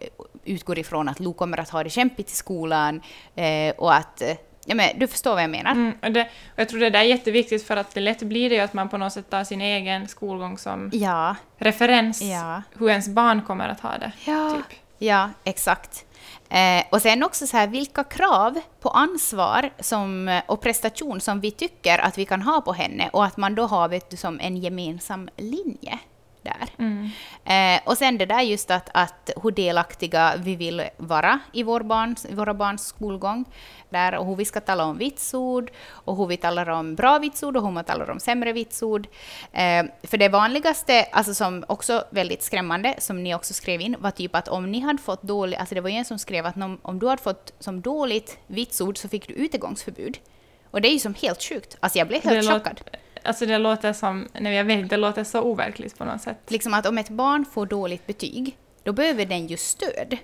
utgår 0.45 0.79
ifrån 0.79 1.09
att 1.09 1.19
Lo 1.19 1.33
kommer 1.33 1.59
att 1.59 1.69
ha 1.69 1.83
det 1.83 1.89
kämpigt 1.89 2.29
i 2.29 2.35
skolan 2.35 3.01
eh, 3.35 3.73
och 3.77 3.95
att... 3.95 4.21
Eh, 4.21 4.35
ja, 4.65 4.75
men, 4.75 4.99
du 4.99 5.07
förstår 5.07 5.33
vad 5.33 5.43
jag 5.43 5.49
menar? 5.49 5.71
Mm, 5.71 5.93
och, 6.01 6.11
det, 6.11 6.21
och 6.21 6.27
jag 6.59 6.69
tror 6.69 6.79
det 6.79 6.89
där 6.89 6.99
är 6.99 7.03
jätteviktigt 7.03 7.67
för 7.67 7.77
att 7.77 7.93
det 7.93 7.99
lätt 8.01 8.21
blir 8.21 8.49
det 8.49 8.55
ju 8.55 8.61
att 8.61 8.73
man 8.73 8.89
på 8.89 8.97
något 8.97 9.13
sätt 9.13 9.29
tar 9.29 9.43
sin 9.43 9.61
egen 9.61 10.07
skolgång 10.07 10.57
som 10.57 10.89
Ja, 10.93 11.35
referens, 11.57 12.21
Ja. 12.21 12.61
hur 12.79 12.89
ens 12.89 13.07
barn 13.07 13.41
kommer 13.41 13.69
att 13.69 13.79
ha 13.79 13.97
det. 13.97 14.11
Ja. 14.25 14.55
Typ 14.69 14.79
ja 15.03 15.29
exakt. 15.43 16.05
Eh, 16.49 16.83
och 16.91 17.01
sen 17.01 17.23
också 17.23 17.47
så 17.47 17.57
här, 17.57 17.67
vilka 17.67 18.03
krav 18.03 18.59
på 18.79 18.89
ansvar 18.89 19.69
som, 19.79 20.27
eh, 20.27 20.43
och 20.47 20.61
prestation 20.61 21.21
som 21.21 21.39
vi 21.39 21.51
tycker 21.51 21.99
att 21.99 22.17
vi 22.17 22.25
kan 22.25 22.41
ha 22.41 22.61
på 22.61 22.73
henne 22.73 23.09
och 23.13 23.25
att 23.25 23.37
man 23.37 23.55
då 23.55 23.65
har 23.65 23.89
vet 23.89 24.09
du, 24.09 24.17
som 24.17 24.39
en 24.39 24.57
gemensam 24.57 25.29
linje 25.37 25.99
där. 26.43 26.69
Mm. 26.77 27.09
Eh, 27.45 27.81
och 27.85 27.97
sen 27.97 28.17
det 28.17 28.25
där 28.25 28.41
just 28.41 28.71
att, 28.71 28.89
att 28.93 29.29
hur 29.43 29.51
delaktiga 29.51 30.33
vi 30.37 30.55
vill 30.55 30.83
vara 30.97 31.39
i 31.53 31.63
vår 31.63 31.79
barns, 31.81 32.25
våra 32.31 32.53
barns 32.53 32.85
skolgång. 32.87 33.45
Där, 33.89 34.15
och 34.15 34.25
hur 34.25 34.35
vi 34.35 34.45
ska 34.45 34.59
tala 34.59 34.85
om 34.85 34.97
vitsord, 34.97 35.71
och 35.89 36.17
hur 36.17 36.25
vi 36.27 36.37
talar 36.37 36.69
om 36.69 36.95
bra 36.95 37.19
vitsord 37.19 37.57
och 37.57 37.63
hur 37.63 37.71
man 37.71 37.83
talar 37.83 38.09
om 38.09 38.19
sämre 38.19 38.53
vitsord. 38.53 39.07
Eh, 39.51 39.83
för 40.03 40.17
det 40.17 40.29
vanligaste, 40.29 41.03
alltså 41.11 41.33
som 41.33 41.63
också 41.67 42.03
väldigt 42.09 42.43
skrämmande, 42.43 42.95
som 42.97 43.23
ni 43.23 43.35
också 43.35 43.53
skrev 43.53 43.81
in, 43.81 43.95
var 43.99 44.11
typ 44.11 44.35
att 44.35 44.47
om 44.47 44.71
ni 44.71 44.79
hade 44.79 45.01
fått 45.01 45.23
dåligt, 45.23 45.59
alltså 45.59 45.75
det 45.75 45.81
var 45.81 45.89
ju 45.89 45.95
en 45.95 46.05
som 46.05 46.19
skrev 46.19 46.45
att 46.45 46.55
om, 46.57 46.79
om 46.81 46.99
du 46.99 47.07
hade 47.07 47.21
fått 47.21 47.53
som 47.59 47.81
dåligt 47.81 48.37
vitsord 48.47 48.97
så 48.97 49.09
fick 49.09 49.27
du 49.27 49.33
utegångsförbud. 49.33 50.17
Och 50.71 50.81
det 50.81 50.87
är 50.87 50.93
ju 50.93 50.99
som 50.99 51.13
helt 51.13 51.43
sjukt. 51.43 51.77
Alltså 51.79 51.99
jag 51.99 52.07
blev 52.07 52.23
helt 52.23 52.35
Det 52.35 52.41
låter- 52.53 52.59
chockad. 52.59 52.81
Alltså 53.25 53.45
det 53.45 53.57
låter 53.57 53.93
som, 53.93 54.27
nej 54.39 54.53
jag 54.55 54.63
vet 54.63 54.79
inte, 54.79 54.95
det 54.95 54.99
låter 55.01 55.23
så 55.23 55.41
overkligt 55.41 55.97
på 55.97 56.05
något 56.05 56.21
sätt. 56.21 56.37
liksom 56.47 56.73
att 56.73 56.85
om 56.85 56.97
ett 56.97 57.09
barn 57.09 57.45
får 57.45 57.65
dåligt 57.65 58.07
betyg, 58.07 58.57
då 58.83 58.93
behöver 58.93 59.25
den 59.25 59.47
ju 59.47 59.57
stöd. 59.57 60.17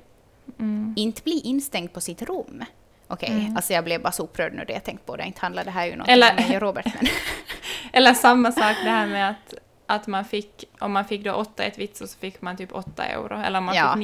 Inte 0.95 1.21
bli 1.23 1.39
instängd 1.39 1.93
på 1.93 2.01
sitt 2.01 2.21
rum. 2.21 2.63
Okej, 3.07 3.53
alltså 3.55 3.73
jag 3.73 3.83
blev 3.83 4.01
bara 4.01 4.11
så 4.11 4.23
upprörd 4.23 4.53
nu 4.53 4.63
det 4.67 4.73
jag 4.73 4.83
tänkt 4.83 5.05
på 5.05 5.15
det. 5.15 5.23
Inte 5.23 5.41
handlar 5.41 5.63
det 5.63 5.71
här 5.71 5.85
ju 5.85 5.91
någonting 5.91 6.13
Eller- 6.13 6.29
om 6.29 6.35
mig 6.35 6.55
och 6.55 6.61
Robert. 6.61 6.85
Men 6.85 7.07
Eller 7.93 8.13
samma 8.13 8.51
sak 8.51 8.75
det 8.83 8.89
här 8.89 9.07
med 9.07 9.29
att, 9.29 9.53
att 9.85 10.07
man 10.07 10.25
fick, 10.25 10.63
om 10.79 10.91
man 10.91 11.05
fick 11.05 11.23
då 11.23 11.33
8 11.33 11.63
i 11.63 11.67
ett 11.67 11.77
vitsord 11.77 12.07
så 12.09 12.17
fick 12.19 12.41
man 12.41 12.57
typ 12.57 12.73
8 12.75 13.03
euro, 13.05 13.41
eller 13.41 13.57
om 13.59 13.65
man 13.65 13.75
Ja. 13.75 13.93
fick 13.93 14.01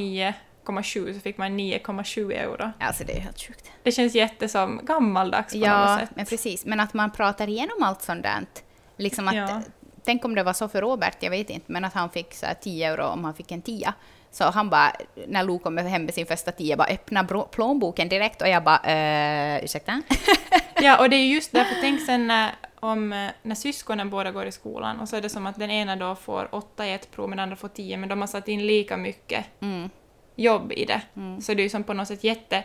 9,7 0.65 1.13
så 1.13 1.19
fick 1.19 1.38
man 1.38 1.60
9,7 1.60 2.31
euro. 2.34 2.71
alltså 2.79 3.03
det 3.03 3.13
är 3.17 3.19
helt 3.19 3.41
sjukt. 3.41 3.71
Det 3.84 3.91
känns 3.91 4.15
jätte 4.15 4.49
som 4.49 4.79
gammaldags 4.84 5.53
på 5.53 5.60
Ja, 5.60 5.86
något 5.91 5.99
sätt. 5.99 6.10
men 6.15 6.25
precis. 6.25 6.65
Men 6.65 6.79
att 6.79 6.93
man 6.93 7.12
pratar 7.12 7.49
igenom 7.49 7.84
allt 7.84 8.01
sånt 8.01 8.23
där. 8.23 8.45
Liksom 8.97 9.27
att, 9.27 9.36
Ja. 9.36 9.62
Tänk 10.05 10.25
om 10.25 10.36
det 10.36 10.43
var 10.43 10.53
så 10.53 10.67
för 10.67 10.81
Robert, 10.81 11.17
jag 11.19 11.29
vet 11.29 11.49
inte, 11.49 11.71
men 11.71 11.86
att 11.86 11.93
han 11.93 12.10
fick 12.10 12.34
så 12.34 12.45
här 12.45 12.53
10 12.53 12.91
euro 12.91 13.03
om 13.05 13.23
han 13.23 13.34
fick 13.34 13.51
en 13.51 13.62
tia. 13.62 13.93
Så 14.31 14.43
han 14.43 14.69
bara, 14.69 14.91
när 15.27 15.43
Lo 15.43 15.60
kommer 15.60 15.84
hem 15.84 16.05
med 16.05 16.13
sin 16.13 16.25
första 16.25 16.51
tia, 16.51 16.77
bara 16.77 16.88
öppna 16.88 17.23
plånboken 17.51 18.10
direkt 18.10 18.41
och 18.41 18.47
jag 18.49 18.63
bara, 18.63 18.79
eh, 18.84 19.63
ursäkta? 19.63 20.01
Ja, 20.81 20.99
och 20.99 21.10
det 21.10 21.15
är 21.15 21.25
just 21.27 21.51
därför, 21.51 21.75
tänk 21.81 22.01
sen 22.05 22.27
när, 22.27 22.51
om, 22.79 23.13
eh, 23.13 23.29
när 23.41 23.55
syskonen 23.55 24.10
båda 24.10 24.31
går 24.31 24.45
i 24.45 24.51
skolan 24.51 24.99
och 24.99 25.10
så 25.10 25.15
är 25.15 25.21
det 25.21 25.29
som 25.29 25.45
att 25.47 25.60
den 25.60 25.71
ena 25.71 25.95
då 25.95 26.15
får 26.15 26.47
8 26.55 26.86
i 26.88 26.93
ett 26.93 27.12
prov 27.12 27.29
men 27.29 27.38
den 27.38 27.43
andra 27.43 27.55
får 27.55 27.67
10, 27.67 27.97
men 27.97 28.10
de 28.10 28.19
har 28.21 28.27
satt 28.27 28.47
in 28.47 28.65
lika 28.67 28.97
mycket 28.97 29.45
Mm. 29.62 29.89
jobb 30.36 30.71
i 30.71 30.86
det. 30.86 31.01
Så 31.41 31.53
det 31.53 31.62
är 31.62 31.63
ju 31.63 31.69
som 31.69 31.84
på 31.84 31.93
något 31.93 32.08
sätt 32.08 32.23
jätte, 32.23 32.63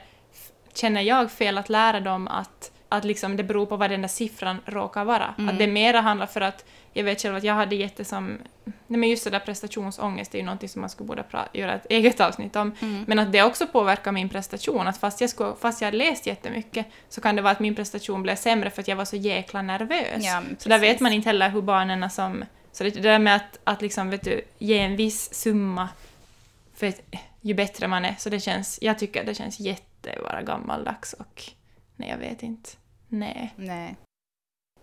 känner 0.75 1.01
jag, 1.01 1.31
fel 1.31 1.59
att 1.59 1.69
lära 1.69 2.01
dem 2.01 2.29
att, 2.29 2.73
att 2.93 3.05
liksom 3.05 3.37
det 3.37 3.43
beror 3.43 3.67
på 3.67 3.77
vad 3.77 3.91
den 3.91 4.01
där 4.01 4.09
siffran 4.09 4.61
råkar 4.67 5.05
vara. 5.05 5.35
Att 5.49 5.59
det 5.59 5.67
mera 5.67 6.01
handlar 6.01 6.27
för 6.27 6.41
att, 6.41 6.65
jag 6.93 7.05
vet 7.05 7.23
själv 7.23 7.37
att 7.37 7.45
jag 7.45 7.55
hade 7.55 7.77
jätte 7.77 8.05
som, 8.05 8.39
nej 8.65 9.01
men 9.01 9.09
just 9.09 9.25
det 9.25 9.31
där 9.31 9.41
prestationsångest 9.41 10.35
är 10.35 10.39
ju 10.39 10.45
någonting 10.45 10.69
som 10.69 10.81
man 10.81 10.91
skulle 10.91 11.07
borde 11.07 11.25
göra 11.53 11.75
ett 11.75 11.87
eget 11.91 12.21
avsnitt 12.21 12.57
om. 12.57 12.75
Men 13.07 13.19
att 13.19 13.33
det 13.33 13.43
också 13.43 13.67
påverkar 13.67 14.13
min 14.13 14.29
prestation, 14.29 14.87
att 14.87 14.99
fast 14.99 15.21
jag, 15.21 15.31
skulle, 15.31 15.55
fast 15.61 15.81
jag 15.81 15.87
hade 15.87 15.97
läst 15.97 16.27
jättemycket 16.27 16.87
så 17.09 17.21
kan 17.21 17.37
det 17.37 17.43
vara 17.43 17.53
att 17.53 17.61
min 17.61 17.75
prestation 17.75 18.23
blev 18.23 18.37
sämre 18.37 18.71
för 18.71 18.81
att 18.83 18.89
jag 18.89 18.97
var 18.97 19.05
så 19.05 19.17
jäkla 19.17 19.63
nervös. 19.63 20.25
Ja, 20.25 20.43
så 20.59 20.69
där 20.69 20.79
vet 20.79 21.01
man 21.01 21.13
inte 21.13 21.29
heller 21.29 21.51
hur 21.51 21.63
barnen 21.63 22.11
som, 22.11 22.45
så 22.73 22.85
det, 22.85 22.91
det 22.91 23.01
där 23.01 23.19
med 23.19 23.37
att, 23.37 23.59
att 23.65 23.83
liksom, 23.83 24.11
vet 24.11 24.25
du, 24.25 24.41
ge 24.59 24.79
en 24.79 24.97
viss 24.97 25.35
summa 25.35 25.89
för 26.75 26.87
att, 26.87 27.01
ju 27.41 27.55
bättre 27.55 27.89
man 27.89 28.05
är, 28.05 28.15
så 28.19 28.31
det 28.31 28.41
känns, 28.41 28.79
jag 28.83 28.99
tycker 28.99 29.25
det 29.25 29.35
känns 29.35 29.61
jätte 29.61 30.19
gammaldags 30.47 31.13
och 31.13 31.43
nej, 31.97 32.09
jag 32.09 32.19
vet 32.19 32.43
inte. 32.43 32.71
Nej. 33.11 33.55
Nej. 33.57 33.97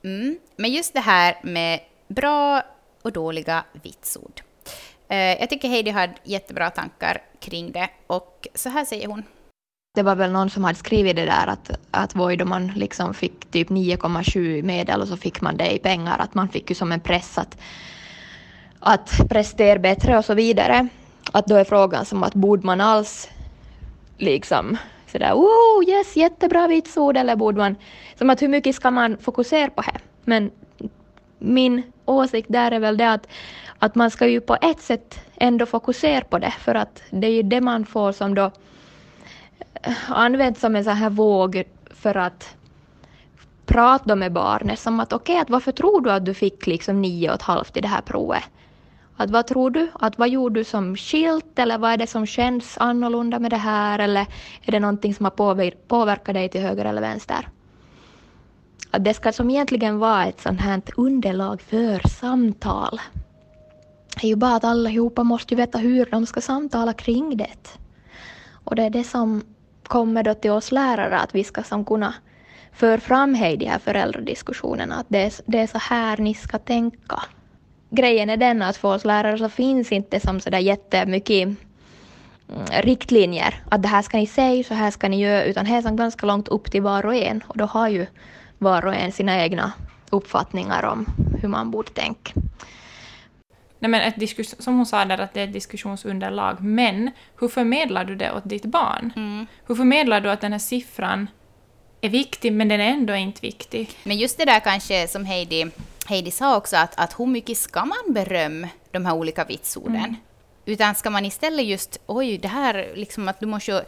Mm. 0.04 0.38
Men 0.56 0.72
just 0.72 0.94
det 0.94 1.00
här 1.00 1.36
med 1.44 1.80
bra 2.08 2.64
och 3.02 3.12
dåliga 3.12 3.64
vitsord. 3.84 4.42
Eh, 5.08 5.18
jag 5.18 5.50
tycker 5.50 5.70
Heidi 5.70 5.92
hade 5.92 6.14
jättebra 6.24 6.70
tankar 6.70 7.22
kring 7.40 7.72
det 7.72 7.90
och 8.08 8.48
så 8.54 8.70
här 8.70 8.86
säger 8.86 9.08
hon. 9.08 9.24
Det 9.96 10.04
var 10.04 10.16
väl 10.16 10.32
någon 10.32 10.50
som 10.50 10.64
hade 10.64 10.78
skrivit 10.78 11.16
det 11.16 11.26
där 11.26 11.48
att, 11.48 11.72
att 11.92 12.16
då 12.16 12.46
man 12.46 12.68
liksom 12.68 13.14
fick 13.14 13.52
typ 13.52 13.70
9,7 13.70 14.64
medel 14.64 15.02
och 15.02 15.08
så 15.08 15.18
fick 15.18 15.42
man 15.42 15.58
det 15.58 15.72
i 15.72 15.80
pengar, 15.80 16.20
att 16.20 16.34
man 16.34 16.50
fick 16.50 16.70
ju 16.70 16.76
som 16.76 16.92
en 16.92 17.00
press 17.00 17.38
att, 17.38 17.58
att 18.80 19.30
prestera 19.30 19.80
bättre 19.80 20.18
och 20.18 20.26
så 20.26 20.34
vidare. 20.34 20.88
Att 21.32 21.48
då 21.48 21.56
är 21.56 21.64
frågan 21.64 22.06
som 22.06 22.24
att 22.24 22.34
borde 22.34 22.66
man 22.66 22.82
alls 22.82 23.30
liksom 24.18 24.78
sådär 25.18 25.34
oh 25.34 25.90
yes 25.90 26.16
jättebra 26.16 26.68
vitsord 26.68 27.18
eller 27.18 27.36
borde 27.36 27.58
man 27.58 27.76
som 28.16 28.30
att 28.30 28.42
hur 28.42 28.48
mycket 28.48 28.76
ska 28.76 28.92
man 28.92 29.18
fokusera 29.18 29.70
på 29.70 29.82
det? 29.82 30.00
Men 30.24 30.52
min 31.40 31.84
åsikt 32.06 32.48
där 32.52 32.72
är 32.72 32.80
väl 32.80 32.98
det 32.98 33.12
att, 33.12 33.28
att 33.80 33.96
man 33.96 34.12
ska 34.12 34.28
ju 34.28 34.42
på 34.42 34.58
ett 34.62 34.80
sätt 34.80 35.20
ändå 35.36 35.66
fokusera 35.66 36.22
på 36.22 36.40
det 36.40 36.52
för 36.52 36.76
att 36.76 37.04
det 37.10 37.28
är 37.28 37.32
ju 37.32 37.44
det 37.44 37.62
man 37.62 37.86
får 37.86 38.12
som 38.12 38.36
då 38.36 38.52
eh, 39.84 40.12
används 40.12 40.60
som 40.60 40.76
en 40.76 40.84
sån 40.84 40.94
här 40.94 41.10
våg 41.10 41.64
för 41.92 42.18
att 42.18 42.56
prata 43.66 44.16
med 44.16 44.34
barnet 44.34 44.80
som 44.80 45.00
att 45.00 45.14
okej, 45.14 45.34
okay, 45.34 45.42
att 45.42 45.50
varför 45.50 45.72
tror 45.72 46.02
du 46.02 46.12
att 46.12 46.26
du 46.26 46.34
fick 46.34 46.68
liksom 46.68 47.02
nio 47.02 47.30
och 47.30 47.36
ett 47.36 47.42
halvt 47.42 47.78
i 47.78 47.82
det 47.82 47.88
här 47.88 48.02
provet? 48.02 48.44
Att 49.18 49.30
vad 49.30 49.48
tror 49.48 49.70
du? 49.70 49.92
Att 49.94 50.18
vad 50.18 50.30
gjorde 50.30 50.60
du 50.60 50.64
som 50.64 50.96
skilt 50.96 51.60
eller 51.60 51.78
vad 51.78 51.92
är 51.92 51.98
det 51.98 52.08
som 52.08 52.26
känns 52.26 52.78
annorlunda 52.78 53.40
med 53.40 53.52
det 53.52 53.58
här 53.58 54.00
eller 54.00 54.26
är 54.62 54.72
det 54.72 54.80
någonting 54.80 55.14
som 55.16 55.26
har 55.26 55.72
påverkat 55.88 56.34
dig 56.36 56.50
till 56.50 56.62
höger 56.62 56.86
eller 56.86 57.02
vänster? 57.02 57.48
Att 58.92 59.04
det 59.04 59.14
ska 59.14 59.32
som 59.32 59.50
egentligen 59.50 60.00
vara 60.00 60.26
ett 60.26 60.42
sånt 60.42 60.62
här 60.62 60.82
underlag 60.98 61.62
för 61.62 62.08
samtal. 62.08 63.02
Det 64.22 64.28
är 64.28 64.30
ju 64.30 64.36
bara 64.36 64.56
att 64.56 64.64
allihopa 64.64 65.24
måste 65.24 65.54
ju 65.54 65.58
veta 65.58 65.78
hur 65.78 66.06
de 66.12 66.26
ska 66.26 66.42
samtala 66.42 66.94
kring 66.94 67.38
det. 67.38 67.80
Och 68.64 68.76
det 68.76 68.84
är 68.84 68.90
det 68.90 69.04
som 69.04 69.42
kommer 69.84 70.24
då 70.24 70.34
till 70.34 70.52
oss 70.52 70.72
lärare, 70.72 71.20
att 71.20 71.36
vi 71.36 71.44
ska 71.44 71.64
som 71.64 71.86
kunna 71.86 72.14
föra 72.72 73.00
fram 73.00 73.36
i 73.36 73.56
de 73.58 73.66
här 73.66 73.80
föräldradiskussionerna, 73.80 74.96
att 74.96 75.06
det 75.10 75.20
är, 75.20 75.34
det 75.46 75.60
är 75.60 75.68
så 75.68 75.78
här 75.78 76.18
ni 76.18 76.34
ska 76.34 76.58
tänka 76.58 77.24
grejen 77.90 78.30
är 78.30 78.38
den 78.38 78.62
att 78.62 78.78
för 78.78 78.96
oss 78.96 79.06
lärare 79.06 79.38
så 79.38 79.50
finns 79.50 79.92
inte 79.92 80.20
som 80.20 80.40
sådär 80.40 80.60
jättemycket 80.60 81.44
mm, 81.44 81.58
riktlinjer 82.82 83.64
att 83.70 83.82
det 83.82 83.88
här 83.88 84.02
ska 84.02 84.18
ni 84.18 84.28
säga, 84.28 84.64
så 84.64 84.74
här 84.74 84.92
ska 84.92 85.10
ni 85.10 85.22
göra, 85.22 85.44
utan 85.44 85.66
det 85.66 85.72
är 85.72 85.98
ganska 85.98 86.26
långt 86.26 86.48
upp 86.48 86.72
till 86.72 86.82
var 86.82 87.06
och 87.06 87.16
en 87.16 87.44
och 87.48 87.58
då 87.58 87.66
har 87.66 87.88
ju 87.88 88.06
var 88.58 88.86
och 88.86 88.96
en 88.96 89.12
sina 89.12 89.44
egna 89.44 89.72
uppfattningar 90.10 90.84
om 90.84 91.06
hur 91.42 91.50
man 91.50 91.72
borde 91.72 91.90
tänka. 91.90 92.32
Nej, 93.80 93.92
men 93.92 94.02
ett 94.02 94.40
som 94.60 94.76
hon 94.76 94.86
sa 94.86 95.06
där, 95.06 95.18
att 95.18 95.34
det 95.34 95.42
är 95.42 95.48
ett 95.48 95.54
diskussionsunderlag, 95.54 96.62
men 96.62 97.12
hur 97.40 97.48
förmedlar 97.48 98.06
du 98.06 98.16
det 98.16 98.32
åt 98.32 98.50
ditt 98.50 98.66
barn? 98.66 99.14
Mm. 99.16 99.48
Hur 99.68 99.76
förmedlar 99.76 100.22
du 100.22 100.32
att 100.32 100.42
den 100.42 100.52
här 100.52 100.60
siffran 100.60 101.30
är 102.02 102.10
viktig, 102.10 102.54
men 102.54 102.68
den 102.68 102.80
är 102.82 102.90
ändå 102.90 103.16
inte 103.16 103.42
viktig? 103.42 103.90
Men 104.04 104.18
just 104.18 104.38
det 104.38 104.46
där 104.46 104.60
kanske 104.60 105.08
som 105.08 105.26
Heidi 105.26 105.72
Heidi 106.08 106.32
sa 106.32 106.58
också 106.58 106.78
att, 106.78 107.00
att 107.00 107.20
hur 107.20 107.26
mycket 107.26 107.58
ska 107.58 107.86
man 107.86 108.14
berömma 108.14 108.70
de 108.92 109.06
här 109.06 109.16
olika 109.16 109.46
vitsorden? 109.46 109.96
Mm. 109.96 110.16
Utan 110.68 110.96
ska 110.96 111.10
man 111.10 111.26
istället 111.26 111.66
just, 111.66 112.00
oj, 112.06 112.38
det 112.38 112.48
här, 112.48 112.92
liksom 112.96 113.28
att 113.28 113.40
du 113.40 113.46
måste 113.46 113.86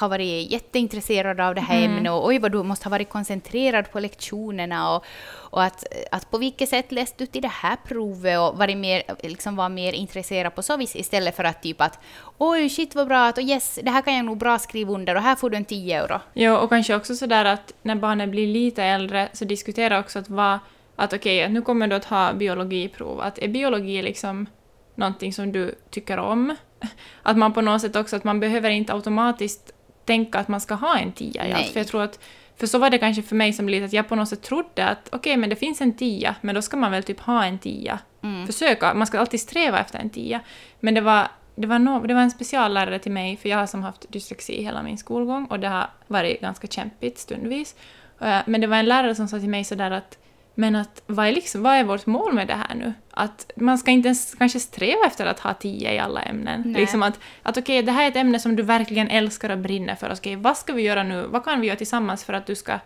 ha 0.00 0.08
varit 0.08 0.50
jätteintresserad 0.52 1.40
av 1.40 1.54
det 1.54 1.60
här 1.60 1.76
mm. 1.76 1.96
ämnet 1.96 2.12
och 2.12 2.26
oj, 2.26 2.38
vad 2.38 2.52
du 2.52 2.62
måste 2.62 2.84
ha 2.84 2.90
varit 2.90 3.08
koncentrerad 3.08 3.92
på 3.92 4.00
lektionerna 4.00 4.96
och, 4.96 5.04
och 5.50 5.62
att, 5.62 5.84
att 6.10 6.30
på 6.30 6.38
vilket 6.38 6.68
sätt 6.68 6.92
läste 6.92 7.14
du 7.18 7.26
till 7.26 7.42
det 7.42 7.48
här 7.48 7.76
provet 7.84 8.38
och 8.38 8.58
varit 8.58 8.76
mer, 8.76 9.02
liksom 9.22 9.56
var 9.56 9.68
mer 9.68 9.92
intresserad 9.92 10.54
på 10.54 10.62
så 10.62 10.76
vis 10.76 10.96
istället 10.96 11.36
för 11.36 11.44
att 11.44 11.62
typ 11.62 11.80
att 11.80 11.98
oj, 12.38 12.68
shit 12.68 12.94
vad 12.94 13.06
bra, 13.06 13.26
att 13.26 13.38
och 13.38 13.44
yes, 13.44 13.78
det 13.82 13.90
här 13.90 14.02
kan 14.02 14.14
jag 14.14 14.24
nog 14.24 14.38
bra 14.38 14.58
skriva 14.58 14.92
under 14.92 15.14
och 15.14 15.22
här 15.22 15.36
får 15.36 15.50
du 15.50 15.56
en 15.56 15.64
10 15.64 16.02
euro. 16.02 16.20
Ja, 16.32 16.58
och 16.58 16.70
kanske 16.70 16.96
också 16.96 17.14
sådär 17.14 17.44
att 17.44 17.72
när 17.82 17.94
barnen 17.94 18.30
blir 18.30 18.46
lite 18.46 18.82
äldre 18.82 19.28
så 19.32 19.44
diskutera 19.44 19.98
också 19.98 20.18
att 20.18 20.28
vad 20.28 20.58
att 21.02 21.12
okej, 21.12 21.44
okay, 21.44 21.52
nu 21.52 21.62
kommer 21.62 21.86
du 21.88 21.96
att 21.96 22.04
ha 22.04 22.32
biologiprov. 22.32 23.20
Att 23.20 23.38
är 23.38 23.48
biologi 23.48 24.02
liksom 24.02 24.46
någonting 24.94 25.32
som 25.32 25.52
du 25.52 25.74
tycker 25.90 26.18
om? 26.18 26.56
Att 27.22 27.36
man 27.36 27.52
på 27.52 27.60
något 27.60 27.80
sätt 27.80 27.96
också, 27.96 28.16
att 28.16 28.24
man 28.24 28.40
behöver 28.40 28.70
inte 28.70 28.94
automatiskt 28.94 29.72
tänka 30.04 30.38
att 30.38 30.48
man 30.48 30.60
ska 30.60 30.74
ha 30.74 30.98
en 30.98 31.12
tia 31.12 31.48
i 31.48 31.52
allt. 31.52 31.66
För 31.66 31.80
jag 31.80 31.86
tror 31.86 32.02
att, 32.02 32.18
för 32.56 32.66
så 32.66 32.78
var 32.78 32.90
det 32.90 32.98
kanske 32.98 33.22
för 33.22 33.36
mig 33.36 33.52
som 33.52 33.68
lite 33.68 33.84
att 33.84 33.92
jag 33.92 34.08
på 34.08 34.16
något 34.16 34.28
sätt 34.28 34.42
trodde 34.42 34.84
att 34.84 35.08
okej, 35.08 35.18
okay, 35.18 35.36
men 35.36 35.50
det 35.50 35.56
finns 35.56 35.80
en 35.80 35.92
tia, 35.92 36.34
men 36.40 36.54
då 36.54 36.62
ska 36.62 36.76
man 36.76 36.90
väl 36.90 37.02
typ 37.02 37.20
ha 37.20 37.44
en 37.44 37.58
tia. 37.58 37.98
Mm. 38.22 38.46
Försöka, 38.46 38.94
man 38.94 39.06
ska 39.06 39.18
alltid 39.18 39.40
sträva 39.40 39.78
efter 39.78 39.98
en 39.98 40.10
tia. 40.10 40.40
Men 40.80 40.94
det 40.94 41.00
var, 41.00 41.28
det 41.54 41.66
var, 41.66 41.78
no, 41.78 42.06
det 42.06 42.14
var 42.14 42.20
en 42.20 42.30
speciallärare 42.30 42.98
till 42.98 43.12
mig, 43.12 43.36
för 43.36 43.48
jag 43.48 43.58
har 43.58 43.66
som 43.66 43.82
haft 43.82 44.12
dyslexi 44.12 44.62
hela 44.62 44.82
min 44.82 44.98
skolgång 44.98 45.46
och 45.46 45.60
det 45.60 45.68
har 45.68 45.90
varit 46.06 46.40
ganska 46.40 46.66
kämpigt 46.66 47.18
stundvis. 47.18 47.76
Eh, 48.20 48.38
men 48.46 48.60
det 48.60 48.66
var 48.66 48.76
en 48.76 48.86
lärare 48.86 49.14
som 49.14 49.28
sa 49.28 49.38
till 49.38 49.48
mig 49.48 49.64
sådär 49.64 49.90
att 49.90 50.18
men 50.54 50.76
att, 50.76 51.02
vad, 51.06 51.26
är 51.26 51.32
liksom, 51.32 51.62
vad 51.62 51.74
är 51.74 51.84
vårt 51.84 52.06
mål 52.06 52.32
med 52.32 52.46
det 52.46 52.54
här 52.54 52.74
nu? 52.74 52.92
Att 53.10 53.50
man 53.56 53.78
ska 53.78 53.90
inte 53.90 54.08
ens 54.08 54.34
kanske 54.34 54.60
sträva 54.60 55.06
efter 55.06 55.26
att 55.26 55.40
ha 55.40 55.54
tio 55.54 55.94
i 55.94 55.98
alla 55.98 56.22
ämnen. 56.22 56.62
Liksom 56.72 57.02
att, 57.02 57.18
att 57.42 57.56
okej, 57.56 57.78
okay, 57.78 57.86
det 57.86 57.92
här 57.92 58.04
är 58.04 58.08
ett 58.08 58.16
ämne 58.16 58.38
som 58.38 58.56
du 58.56 58.62
verkligen 58.62 59.08
älskar 59.08 59.50
och 59.50 59.58
brinner 59.58 59.94
för. 59.94 60.06
Okej, 60.06 60.16
okay, 60.16 60.36
vad 60.36 60.56
ska 60.56 60.72
vi 60.72 60.82
göra 60.82 61.02
nu? 61.02 61.26
Vad 61.26 61.44
kan 61.44 61.60
vi 61.60 61.66
göra 61.66 61.76
tillsammans 61.76 62.24
för 62.24 62.32
att 62.32 62.46
du 62.46 62.54
ska 62.54 62.78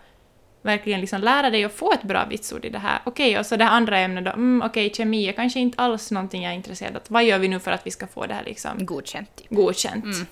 verkligen 0.61 1.01
liksom 1.01 1.21
lära 1.21 1.49
dig 1.49 1.65
att 1.65 1.73
få 1.73 1.93
ett 1.93 2.03
bra 2.03 2.25
vitsord 2.25 2.65
i 2.65 2.69
det 2.69 2.79
här? 2.79 2.99
Okej, 3.03 3.29
okay, 3.29 3.39
och 3.39 3.45
så 3.45 3.55
det 3.55 3.65
andra 3.65 3.99
ämnet 3.99 4.25
då, 4.25 4.31
mm, 4.31 4.61
okej, 4.65 4.93
kemi 4.93 5.27
är 5.27 5.33
kanske 5.33 5.59
inte 5.59 5.81
alls 5.81 6.11
någonting 6.11 6.43
jag 6.43 6.51
är 6.51 6.55
intresserad 6.55 6.95
av. 6.95 7.01
Vad 7.07 7.23
gör 7.23 7.39
vi 7.39 7.47
nu 7.47 7.59
för 7.59 7.71
att 7.71 7.87
vi 7.87 7.91
ska 7.91 8.07
få 8.07 8.25
det 8.25 8.33
här 8.33 8.43
liksom... 8.43 8.85
Godkänt. 8.85 9.35
Typ. 9.35 9.49
Godkänt. 9.49 10.05
Mm. 10.05 10.25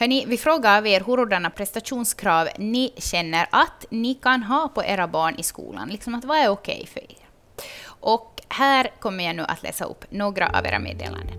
Hörni, 0.00 0.24
vi 0.26 0.36
frågar 0.36 0.78
av 0.78 0.86
er 0.86 1.00
hurdana 1.00 1.50
prestationskrav 1.50 2.48
ni 2.58 2.92
känner 2.96 3.46
att 3.50 3.86
ni 3.90 4.14
kan 4.14 4.42
ha 4.42 4.68
på 4.68 4.84
era 4.84 5.08
barn 5.08 5.34
i 5.38 5.42
skolan. 5.42 5.88
Liksom 5.88 6.14
att 6.14 6.24
vad 6.24 6.38
är 6.38 6.48
okej 6.48 6.86
för 6.92 7.00
er? 7.00 7.28
Och 7.86 8.42
här 8.48 8.90
kommer 9.00 9.24
jag 9.24 9.36
nu 9.36 9.42
att 9.42 9.62
läsa 9.62 9.84
upp 9.84 10.04
några 10.10 10.48
av 10.48 10.66
era 10.66 10.78
meddelanden. 10.78 11.34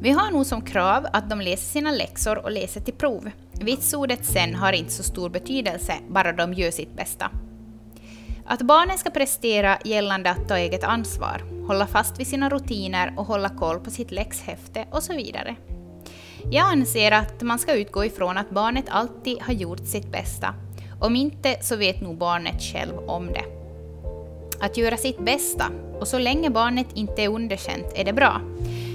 Vi 0.00 0.10
har 0.10 0.30
nog 0.30 0.46
som 0.46 0.62
krav 0.62 1.06
att 1.12 1.30
de 1.30 1.40
läser 1.40 1.66
sina 1.66 1.90
läxor 1.90 2.38
och 2.38 2.50
läser 2.50 2.80
till 2.80 2.94
prov. 2.94 3.30
Vitsordet 3.52 4.24
sen 4.26 4.54
har 4.54 4.72
inte 4.72 4.92
så 4.92 5.02
stor 5.02 5.28
betydelse, 5.30 5.94
bara 6.08 6.32
de 6.32 6.54
gör 6.54 6.70
sitt 6.70 6.96
bästa. 6.96 7.30
Att 8.46 8.62
barnen 8.62 8.98
ska 8.98 9.10
prestera 9.10 9.78
gällande 9.84 10.30
att 10.30 10.48
ta 10.48 10.58
eget 10.58 10.84
ansvar, 10.84 11.66
hålla 11.66 11.86
fast 11.86 12.20
vid 12.20 12.26
sina 12.26 12.48
rutiner 12.48 13.14
och 13.16 13.26
hålla 13.26 13.48
koll 13.48 13.80
på 13.80 13.90
sitt 13.90 14.10
läxhäfte 14.10 14.86
och 14.90 15.02
så 15.02 15.14
vidare. 15.14 15.56
Jag 16.50 16.72
anser 16.72 17.10
att 17.10 17.42
man 17.42 17.58
ska 17.58 17.74
utgå 17.74 18.04
ifrån 18.04 18.38
att 18.38 18.50
barnet 18.50 18.84
alltid 18.88 19.42
har 19.42 19.52
gjort 19.52 19.86
sitt 19.86 20.12
bästa. 20.12 20.54
Om 21.00 21.16
inte 21.16 21.56
så 21.60 21.76
vet 21.76 22.00
nog 22.00 22.18
barnet 22.18 22.62
själv 22.62 22.98
om 23.06 23.26
det. 23.26 23.44
Att 24.60 24.76
göra 24.76 24.96
sitt 24.96 25.18
bästa, 25.18 25.64
och 26.00 26.08
så 26.08 26.18
länge 26.18 26.50
barnet 26.50 26.86
inte 26.94 27.22
är 27.22 27.28
underkänt 27.28 27.86
är 27.94 28.04
det 28.04 28.12
bra. 28.12 28.40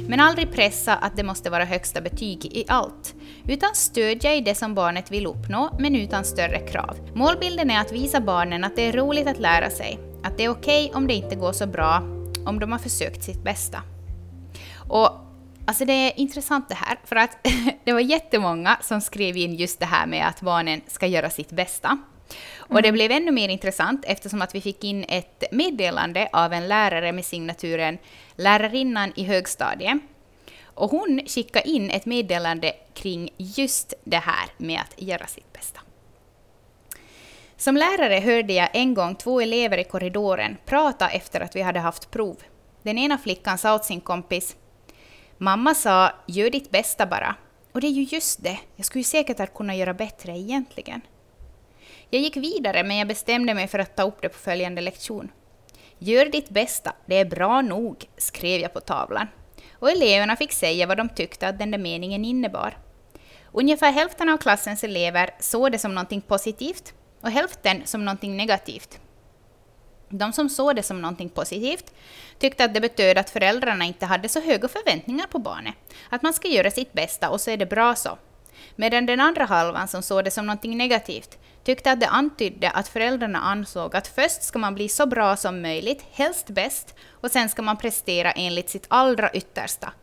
Men 0.08 0.20
aldrig 0.20 0.52
pressa 0.52 0.96
att 0.96 1.18
det 1.18 1.24
måste 1.24 1.50
vara 1.50 1.66
högsta 1.66 2.02
betyg 2.02 2.46
i 2.46 2.66
allt, 2.68 3.16
utan 3.48 3.76
stödja 3.76 4.36
i 4.36 4.42
det 4.42 4.56
som 4.56 4.76
barnet 4.76 5.12
vill 5.12 5.28
uppnå, 5.28 5.76
men 5.80 5.96
utan 5.96 6.24
större 6.24 6.60
krav. 6.60 6.98
Målbilden 7.14 7.72
är 7.72 7.82
att 7.82 7.92
visa 7.92 8.22
barnen 8.22 8.64
att 8.64 8.76
det 8.76 8.82
är 8.82 8.94
roligt 8.94 9.28
att 9.28 9.40
lära 9.40 9.70
sig, 9.70 10.00
att 10.24 10.38
det 10.38 10.44
är 10.44 10.50
okej 10.50 10.86
okay 10.86 10.98
om 10.98 11.08
det 11.08 11.14
inte 11.14 11.36
går 11.36 11.54
så 11.54 11.68
bra, 11.68 12.04
om 12.46 12.60
de 12.60 12.72
har 12.72 12.80
försökt 12.80 13.24
sitt 13.24 13.44
bästa. 13.44 13.82
Och 14.90 15.10
Alltså 15.70 15.86
det 15.86 15.94
är 15.94 16.20
intressant 16.20 16.70
det 16.70 16.76
här, 16.76 17.00
för 17.04 17.16
att 17.16 17.38
det 17.84 17.94
var 17.94 18.00
jättemånga 18.00 18.78
som 18.82 19.02
skrev 19.02 19.38
in 19.38 19.56
just 19.56 19.80
det 19.80 19.86
här 19.86 20.08
med 20.08 20.28
att 20.28 20.42
barnen 20.42 20.82
ska 20.88 21.08
göra 21.08 21.30
sitt 21.30 21.52
bästa. 21.52 21.98
Och 22.58 22.82
det 22.82 22.88
mm. 22.88 22.94
blev 22.94 23.12
ännu 23.12 23.32
mer 23.32 23.50
intressant 23.50 24.06
eftersom 24.08 24.42
att 24.42 24.56
vi 24.56 24.62
fick 24.62 24.84
in 24.84 25.06
ett 25.08 25.44
meddelande 25.52 26.30
av 26.34 26.54
en 26.54 26.68
lärare 26.68 27.12
med 27.12 27.26
signaturen 27.26 27.98
Lärarinnan 28.36 29.14
i 29.16 29.24
högstadiet. 29.24 29.98
Och 30.64 30.92
hon 30.92 31.22
skickade 31.28 31.70
in 31.70 31.90
ett 31.90 32.06
meddelande 32.06 32.74
kring 32.94 33.30
just 33.38 33.94
det 34.04 34.18
här 34.18 34.50
med 34.58 34.82
att 34.82 35.02
göra 35.02 35.28
sitt 35.28 35.54
bästa. 35.54 35.80
Som 37.58 37.78
lärare 37.78 38.20
hörde 38.20 38.54
jag 38.54 38.70
en 38.74 38.94
gång 38.94 39.16
två 39.16 39.42
elever 39.42 39.78
i 39.78 39.84
korridoren 39.84 40.58
prata 40.66 41.10
efter 41.10 41.42
att 41.42 41.56
vi 41.56 41.62
hade 41.62 41.80
haft 41.80 42.12
prov. 42.12 42.38
Den 42.84 42.98
ena 42.98 43.18
flickan 43.18 43.58
sa 43.58 43.76
åt 43.76 43.86
sin 43.86 44.02
kompis 44.02 44.56
Mamma 45.42 45.76
sa 45.76 46.12
”gör 46.26 46.50
ditt 46.50 46.72
bästa 46.72 47.06
bara”. 47.06 47.36
Och 47.72 47.82
det 47.82 47.88
är 47.88 47.92
ju 47.92 48.04
just 48.04 48.44
det, 48.44 48.60
jag 48.76 48.86
skulle 48.86 49.00
ju 49.00 49.04
säkert 49.04 49.40
att 49.40 49.54
kunna 49.54 49.76
göra 49.76 49.94
bättre 49.94 50.38
egentligen. 50.38 51.02
Jag 52.10 52.22
gick 52.22 52.38
vidare 52.38 52.84
men 52.84 52.98
jag 52.98 53.08
bestämde 53.08 53.54
mig 53.54 53.68
för 53.68 53.80
att 53.80 53.96
ta 53.96 54.04
upp 54.04 54.22
det 54.22 54.30
på 54.30 54.38
följande 54.38 54.82
lektion. 54.82 55.32
Gör 55.98 56.26
ditt 56.26 56.50
bästa, 56.50 56.94
det 57.06 57.16
är 57.16 57.26
bra 57.26 57.62
nog, 57.62 58.06
skrev 58.18 58.62
jag 58.62 58.74
på 58.74 58.80
tavlan. 58.80 59.28
Och 59.74 59.92
eleverna 59.92 60.36
fick 60.36 60.52
säga 60.52 60.88
vad 60.88 60.98
de 60.98 61.10
tyckte 61.10 61.48
att 61.48 61.60
den 61.60 61.72
där 61.72 61.80
meningen 61.80 62.26
innebar. 62.26 62.78
Ungefär 63.52 63.92
hälften 63.92 64.30
av 64.30 64.38
klassens 64.38 64.84
elever 64.84 65.30
såg 65.40 65.72
det 65.72 65.80
som 65.80 65.96
någonting 65.96 66.22
positivt 66.22 66.94
och 67.22 67.32
hälften 67.32 67.82
som 67.86 68.06
någonting 68.06 68.38
negativt. 68.38 69.00
De 70.10 70.34
som 70.34 70.50
såg 70.50 70.76
det 70.76 70.84
som 70.84 71.02
någonting 71.02 71.30
positivt 71.30 71.94
tyckte 72.40 72.66
att 72.66 72.74
det 72.74 72.82
betöd 72.82 73.18
att 73.18 73.30
föräldrarna 73.30 73.86
inte 73.86 74.06
hade 74.06 74.30
så 74.30 74.40
höga 74.40 74.68
förväntningar 74.68 75.28
på 75.28 75.40
barnet. 75.40 75.76
Att 76.10 76.22
man 76.22 76.34
ska 76.34 76.48
göra 76.48 76.72
sitt 76.72 76.94
bästa 76.94 77.30
och 77.30 77.42
så 77.42 77.52
är 77.52 77.58
det 77.58 77.66
bra 77.66 77.96
så. 77.96 78.18
Medan 78.76 79.06
den 79.06 79.20
andra 79.20 79.46
halvan 79.46 79.88
som 79.88 80.02
såg 80.02 80.24
det 80.24 80.32
som 80.32 80.46
någonting 80.46 80.78
negativt 80.78 81.38
tyckte 81.64 81.92
att 81.92 82.00
det 82.00 82.08
antydde 82.08 82.70
att 82.70 82.88
föräldrarna 82.88 83.40
ansåg 83.40 83.96
att 83.96 84.08
först 84.08 84.44
ska 84.44 84.60
man 84.60 84.76
bli 84.76 84.90
så 84.90 85.06
bra 85.06 85.36
som 85.36 85.62
möjligt, 85.62 86.06
helst 86.12 86.50
bäst, 86.50 86.96
och 87.12 87.32
sen 87.32 87.50
ska 87.50 87.62
man 87.62 87.78
prestera 87.78 88.32
enligt 88.32 88.70
sitt 88.70 88.86
allra 88.88 89.32
yttersta. 89.32 89.94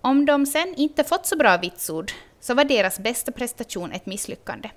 Om 0.00 0.26
de 0.26 0.46
sen 0.46 0.74
inte 0.76 1.04
fått 1.04 1.26
så 1.26 1.36
bra 1.36 1.56
vitsord 1.56 2.12
så 2.40 2.54
var 2.54 2.64
deras 2.64 2.98
bästa 2.98 3.32
prestation 3.32 3.92
ett 3.92 4.06
misslyckande. 4.06 4.70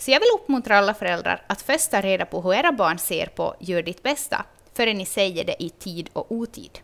Så 0.00 0.10
jag 0.10 0.20
vill 0.20 0.28
uppmuntra 0.34 0.78
alla 0.78 0.94
föräldrar 0.94 1.42
att 1.46 1.62
först 1.62 1.90
ta 1.90 2.00
reda 2.00 2.26
på 2.26 2.40
hur 2.40 2.54
era 2.54 2.72
barn 2.72 2.98
ser 2.98 3.26
på 3.26 3.56
”gör 3.60 3.82
ditt 3.82 4.02
bästa” 4.02 4.44
före 4.74 4.94
ni 4.94 5.06
säger 5.06 5.44
det 5.44 5.62
i 5.62 5.70
tid 5.70 6.10
och 6.12 6.32
otid. 6.32 6.78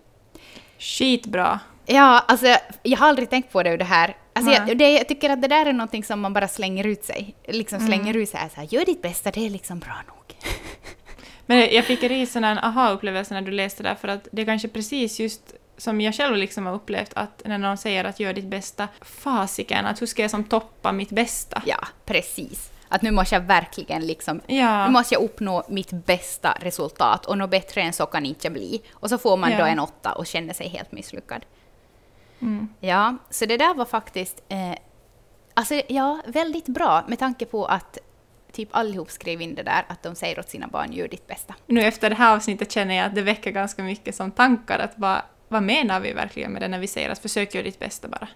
Skitbra. 0.79 1.61
Ja, 1.87 2.25
alltså 2.29 2.47
jag 2.83 2.99
har 2.99 3.09
aldrig 3.09 3.31
tänkt 3.31 3.53
på 3.53 3.63
det 3.63 3.71
ur 3.71 3.79
det 3.79 3.85
här. 3.85 4.17
Alltså, 4.33 4.53
jag, 4.53 4.79
det, 4.79 4.91
jag 4.91 5.09
tycker 5.09 5.31
att 5.31 5.43
det 5.43 5.49
där 5.49 5.67
är 5.67 5.73
någonting 5.73 6.05
som 6.05 6.21
man 6.21 6.33
bara 6.33 6.49
slänger 6.49 6.87
ut 6.87 7.05
sig. 7.05 7.35
Liksom 7.45 7.81
slänger 7.81 8.11
mm. 8.11 8.23
ut 8.23 8.29
sig 8.29 8.51
så 8.55 8.61
här, 8.61 8.69
gör 8.71 8.85
ditt 8.85 9.03
bästa, 9.03 9.31
det 9.31 9.47
är 9.47 9.51
liksom 9.51 9.79
bra 9.79 9.95
nog. 10.09 10.37
Men 11.47 11.75
jag 11.75 11.85
fick 11.85 12.03
en 12.03 12.27
sån 12.27 12.45
aha-upplevelse 12.45 13.35
när 13.35 13.43
du 13.43 13.51
läste 13.51 13.83
det, 13.83 13.97
för 14.01 14.09
att 14.09 14.29
det 14.33 14.43
är 14.43 14.47
kanske 14.47 14.69
precis 14.69 15.21
just 15.21 15.55
som 15.77 16.01
jag 16.01 16.15
själv 16.15 16.37
liksom 16.37 16.67
har 16.67 16.75
upplevt 16.75 17.11
att 17.15 17.43
när 17.45 17.59
någon 17.59 17.77
säger 17.77 18.05
att 18.05 18.21
gör 18.21 18.33
ditt 18.33 18.45
bästa, 18.45 18.89
fasiken, 19.01 19.87
att 19.87 20.03
hur 20.03 20.07
ska 20.07 20.23
jag 20.23 20.31
som 20.31 20.45
toppa 20.45 20.93
mitt 20.93 21.11
bästa? 21.11 21.63
Ja, 21.67 21.89
precis. 22.05 22.71
Att 22.89 23.03
nu 23.03 23.11
måste 23.11 23.35
jag 23.35 23.43
verkligen 23.43 24.07
liksom, 24.07 24.41
ja. 24.47 24.87
nu 24.87 24.93
måste 24.93 25.15
jag 25.15 25.23
uppnå 25.23 25.65
mitt 25.69 25.91
bästa 25.91 26.57
resultat 26.61 27.27
och 27.27 27.39
något 27.39 27.51
bättre 27.51 27.83
än 27.83 27.93
så 27.93 28.07
kan 28.07 28.27
inte 28.27 28.51
bli. 28.51 28.83
Och 28.93 29.11
så 29.11 29.19
får 29.19 29.37
man 29.37 29.53
ja. 29.53 29.59
då 29.59 29.65
en 29.65 29.79
åtta 29.79 30.13
och 30.13 30.27
känner 30.27 30.55
sig 30.55 30.69
helt 30.69 30.93
misslyckad. 30.93 31.45
Mm. 32.41 32.69
Ja, 32.81 33.17
så 33.31 33.47
det 33.47 33.57
där 33.57 33.75
var 33.75 33.85
faktiskt 33.85 34.43
eh, 34.49 34.73
alltså, 35.55 35.83
ja, 35.89 36.21
väldigt 36.27 36.67
bra 36.67 37.05
med 37.09 37.19
tanke 37.19 37.45
på 37.47 37.67
att 37.67 37.99
typ 38.53 38.69
allihop 38.73 39.11
skrev 39.11 39.41
in 39.41 39.55
det 39.55 39.63
där 39.63 39.85
att 39.89 40.03
de 40.03 40.15
säger 40.15 40.39
åt 40.39 40.51
sina 40.51 40.67
barn 40.67 40.93
gör 40.93 41.09
ditt 41.09 41.27
bästa. 41.27 41.55
Nu 41.67 41.83
efter 41.83 42.11
det 42.11 42.17
här 42.17 42.37
avsnittet 42.37 42.73
känner 42.73 42.95
jag 42.95 43.07
att 43.07 43.15
det 43.15 43.23
väcker 43.23 43.51
ganska 43.51 43.83
mycket 43.83 44.15
som 44.15 44.31
tankar 44.31 44.79
att 44.79 44.93
vad, 44.97 45.23
vad 45.49 45.63
menar 45.63 46.01
vi 46.01 46.13
verkligen 46.13 46.53
med 46.53 46.63
det 46.63 46.69
när 46.69 46.79
vi 46.79 46.87
säger 46.87 47.11
att 47.11 47.19
försök 47.19 47.55
göra 47.55 47.65
ditt 47.65 47.79
bästa 47.79 48.09
bara. 48.09 48.29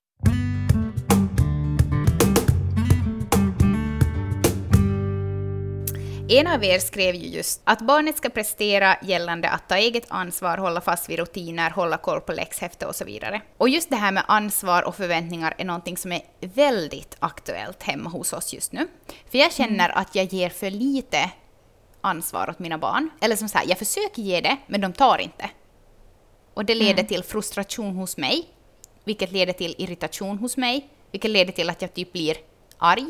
En 6.33 6.47
av 6.47 6.65
er 6.65 6.79
skrev 6.79 7.15
ju 7.15 7.29
just 7.29 7.61
att 7.65 7.81
barnet 7.81 8.17
ska 8.17 8.29
prestera 8.29 8.97
gällande 9.03 9.51
att 9.51 9.69
ta 9.69 9.77
eget 9.77 10.05
ansvar, 10.09 10.59
hålla 10.59 10.81
fast 10.81 11.09
vid 11.09 11.19
rutiner, 11.19 11.71
hålla 11.71 11.97
koll 11.97 12.21
på 12.21 12.33
läxhäfte 12.33 12.87
och 12.87 12.97
så 12.97 13.05
vidare. 13.05 13.43
Och 13.57 13.69
just 13.69 13.91
det 13.91 13.97
här 13.97 14.13
med 14.13 14.25
ansvar 14.29 14.83
och 14.83 14.97
förväntningar 14.97 15.55
är 15.59 15.65
någonting 15.65 15.97
som 15.97 16.13
är 16.13 16.23
väldigt 16.41 17.17
aktuellt 17.19 17.83
hemma 17.83 18.11
hos 18.11 18.33
oss 18.33 18.53
just 18.53 18.73
nu. 18.73 18.89
För 19.31 19.39
jag 19.39 19.53
känner 19.53 19.85
mm. 19.89 20.03
att 20.03 20.15
jag 20.15 20.25
ger 20.25 20.49
för 20.49 20.71
lite 20.71 21.31
ansvar 22.01 22.51
åt 22.51 22.59
mina 22.59 22.79
barn. 22.79 23.11
Eller 23.21 23.37
som 23.37 23.49
sagt, 23.49 23.69
jag 23.69 23.79
försöker 23.79 24.23
ge 24.23 24.41
det, 24.41 24.57
men 24.67 24.81
de 24.81 24.93
tar 24.93 25.19
inte. 25.19 25.51
Och 26.55 26.65
det 26.65 26.75
leder 26.75 26.93
mm. 26.93 27.07
till 27.07 27.23
frustration 27.23 27.97
hos 27.97 28.17
mig, 28.17 28.49
vilket 29.05 29.33
leder 29.33 29.53
till 29.53 29.75
irritation 29.79 30.39
hos 30.39 30.57
mig, 30.57 30.89
vilket 31.11 31.31
leder 31.31 31.53
till 31.53 31.71
att 31.71 31.83
jag 31.83 31.95
typ 31.95 32.13
blir 32.13 32.37
arg. 32.79 33.07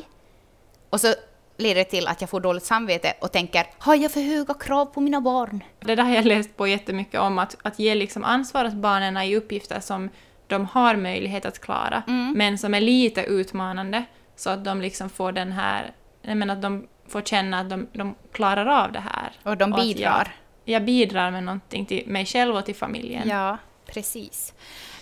Och 0.91 1.01
så 1.01 1.15
leder 1.61 1.85
till 1.85 2.07
att 2.07 2.21
jag 2.21 2.31
får 2.31 2.41
dåligt 2.41 2.65
samvete 2.65 3.13
och 3.21 3.33
tänker 3.33 3.67
har 3.79 3.95
jag 3.95 4.11
för 4.11 4.21
höga 4.21 4.55
krav 4.55 4.87
på 4.87 5.01
mina 5.01 5.21
barn? 5.21 5.65
Det 5.81 5.95
där 5.95 6.03
har 6.03 6.15
jag 6.15 6.25
läst 6.25 6.57
på 6.57 6.67
jättemycket 6.67 7.21
om, 7.21 7.39
att, 7.39 7.57
att 7.63 7.79
ge 7.79 7.95
liksom 7.95 8.25
ansvar 8.25 8.65
åt 8.65 8.75
barnen 8.75 9.17
i 9.17 9.37
uppgifter 9.37 9.81
som 9.81 10.11
de 10.47 10.67
har 10.67 10.97
möjlighet 10.97 11.47
att 11.47 11.59
klara, 11.59 12.03
mm. 12.07 12.33
men 12.37 12.59
som 12.59 12.75
är 12.75 12.81
lite 12.81 13.23
utmanande, 13.23 14.05
så 14.37 14.51
att 14.51 14.65
de 14.65 14.81
liksom 14.81 15.11
får 15.11 15.33
den 15.33 15.53
här, 15.53 15.93
men 16.23 16.51
att 16.51 16.63
de 16.63 16.87
får 17.09 17.23
känna 17.23 17.61
att 17.61 17.71
de, 17.71 17.87
de 17.93 18.15
klarar 18.33 18.67
av 18.67 18.93
det 18.93 19.01
här. 19.01 19.33
Och 19.43 19.57
de 19.57 19.71
bidrar. 19.71 20.35
Jag, 20.65 20.75
jag, 20.75 20.85
bidrar 20.85 21.31
med 21.31 21.45
någonting 21.45 21.87
till 21.87 22.07
mig 22.07 22.27
själv 22.27 22.57
och 22.57 22.65
till 22.65 22.75
familjen. 22.75 23.29
Ja, 23.29 23.59
precis. 23.87 24.55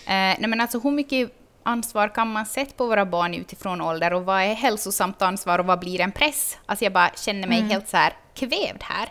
Eh, 0.06 0.12
nej 0.12 0.46
men 0.46 0.60
alltså 0.60 0.80
hur 0.80 0.90
mycket 0.90 1.30
ansvar 1.68 2.08
kan 2.08 2.32
man 2.32 2.46
sätta 2.46 2.74
på 2.74 2.86
våra 2.86 3.06
barn 3.06 3.34
utifrån 3.34 3.80
ålder 3.80 4.12
och 4.12 4.24
vad 4.24 4.42
är 4.42 4.54
hälsosamt 4.54 5.22
ansvar 5.22 5.58
och 5.58 5.66
vad 5.66 5.78
blir 5.78 6.00
en 6.00 6.12
press? 6.12 6.58
Alltså 6.66 6.84
jag 6.84 6.92
bara 6.92 7.10
känner 7.16 7.48
mig 7.48 7.58
mm. 7.58 7.70
helt 7.70 7.88
så 7.88 7.96
här 7.96 8.12
kvävd 8.34 8.82
här. 8.82 9.08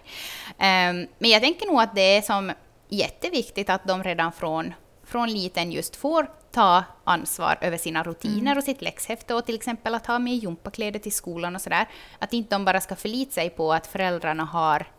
Um, 0.89 1.07
men 1.19 1.29
jag 1.29 1.41
tänker 1.41 1.67
nog 1.67 1.81
att 1.81 1.95
det 1.95 2.17
är 2.17 2.21
som 2.21 2.51
jätteviktigt 2.89 3.69
att 3.69 3.87
de 3.87 4.03
redan 4.03 4.31
från, 4.31 4.73
från 5.03 5.31
liten 5.31 5.71
just 5.71 5.95
får 5.95 6.27
ta 6.51 6.83
ansvar 7.03 7.57
över 7.61 7.77
sina 7.77 8.03
rutiner 8.03 8.51
mm. 8.51 8.57
och 8.57 8.63
sitt 8.63 8.81
läxhäfte 8.81 9.33
och 9.33 9.45
till 9.45 9.55
exempel 9.55 9.95
att 9.95 10.05
ha 10.05 10.19
med 10.19 10.35
gympakläder 10.35 10.99
till 10.99 11.11
skolan 11.11 11.55
och 11.55 11.61
sådär. 11.61 11.87
Att 12.19 12.33
inte 12.33 12.55
de 12.55 12.65
bara 12.65 12.81
ska 12.81 12.95
förlita 12.95 13.31
sig 13.31 13.49
på 13.49 13.73
att 13.73 13.87
föräldrarna 13.87 14.43
har 14.43 14.91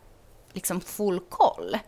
liksom 0.52 0.80
full 0.80 1.20
koll. 1.20 1.78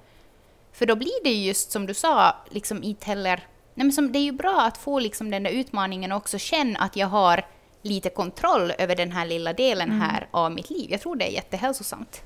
För 0.73 0.87
då 0.87 0.97
blir 0.97 1.25
det 1.25 1.33
just 1.33 1.73
som 1.73 1.87
du 1.87 1.95
sa, 1.95 2.37
liksom 2.51 2.83
inte 2.83 3.07
heller 3.07 3.47
Nej, 3.75 3.85
men 3.85 3.93
som, 3.93 4.13
det 4.13 4.19
är 4.19 4.25
ju 4.25 4.33
bra 4.33 4.63
att 4.63 4.79
få 4.79 4.99
liksom 4.99 5.31
den 5.31 5.43
där 5.43 5.51
utmaningen 5.51 6.13
och 6.13 6.19
också 6.19 6.39
känna 6.39 6.79
att 6.79 6.97
jag 6.97 7.07
har 7.07 7.45
lite 7.83 8.11
kontroll 8.11 8.73
över 8.79 8.97
den 8.97 9.13
här 9.13 9.27
lilla 9.27 9.53
delen 9.53 9.89
mm. 9.89 10.01
här 10.01 10.27
av 10.31 10.53
mitt 10.53 10.71
liv. 10.71 10.91
Jag 10.91 11.01
tror 11.01 11.17
det 11.17 11.25
är 11.25 11.33
jättehälsosamt. 11.33 12.23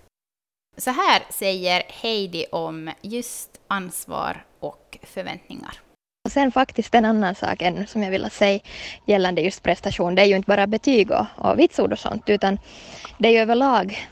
Så 0.76 0.90
här 0.90 1.22
säger 1.30 1.82
Heidi 1.88 2.46
om 2.52 2.90
just 3.02 3.60
ansvar 3.68 4.44
och 4.60 4.98
förväntningar. 5.02 5.80
Och 6.24 6.32
sen 6.32 6.52
faktiskt 6.52 6.94
en 6.94 7.04
annan 7.04 7.34
sak 7.34 7.62
än 7.62 7.86
som 7.86 8.02
jag 8.02 8.10
vill 8.10 8.30
säga 8.30 8.60
gällande 9.06 9.42
just 9.42 9.62
prestation, 9.62 10.14
det 10.14 10.22
är 10.22 10.26
ju 10.26 10.36
inte 10.36 10.46
bara 10.46 10.66
betyg 10.66 11.10
och, 11.10 11.26
och 11.36 11.58
vitsord 11.58 11.92
och 11.92 11.98
sånt, 11.98 12.30
utan 12.30 12.58
det 13.18 13.28
är 13.28 13.32
ju 13.32 13.38
överlag 13.38 14.08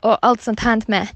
och 0.00 0.26
allt 0.26 0.42
sånt 0.42 0.60
här 0.60 0.82
med 0.86 1.08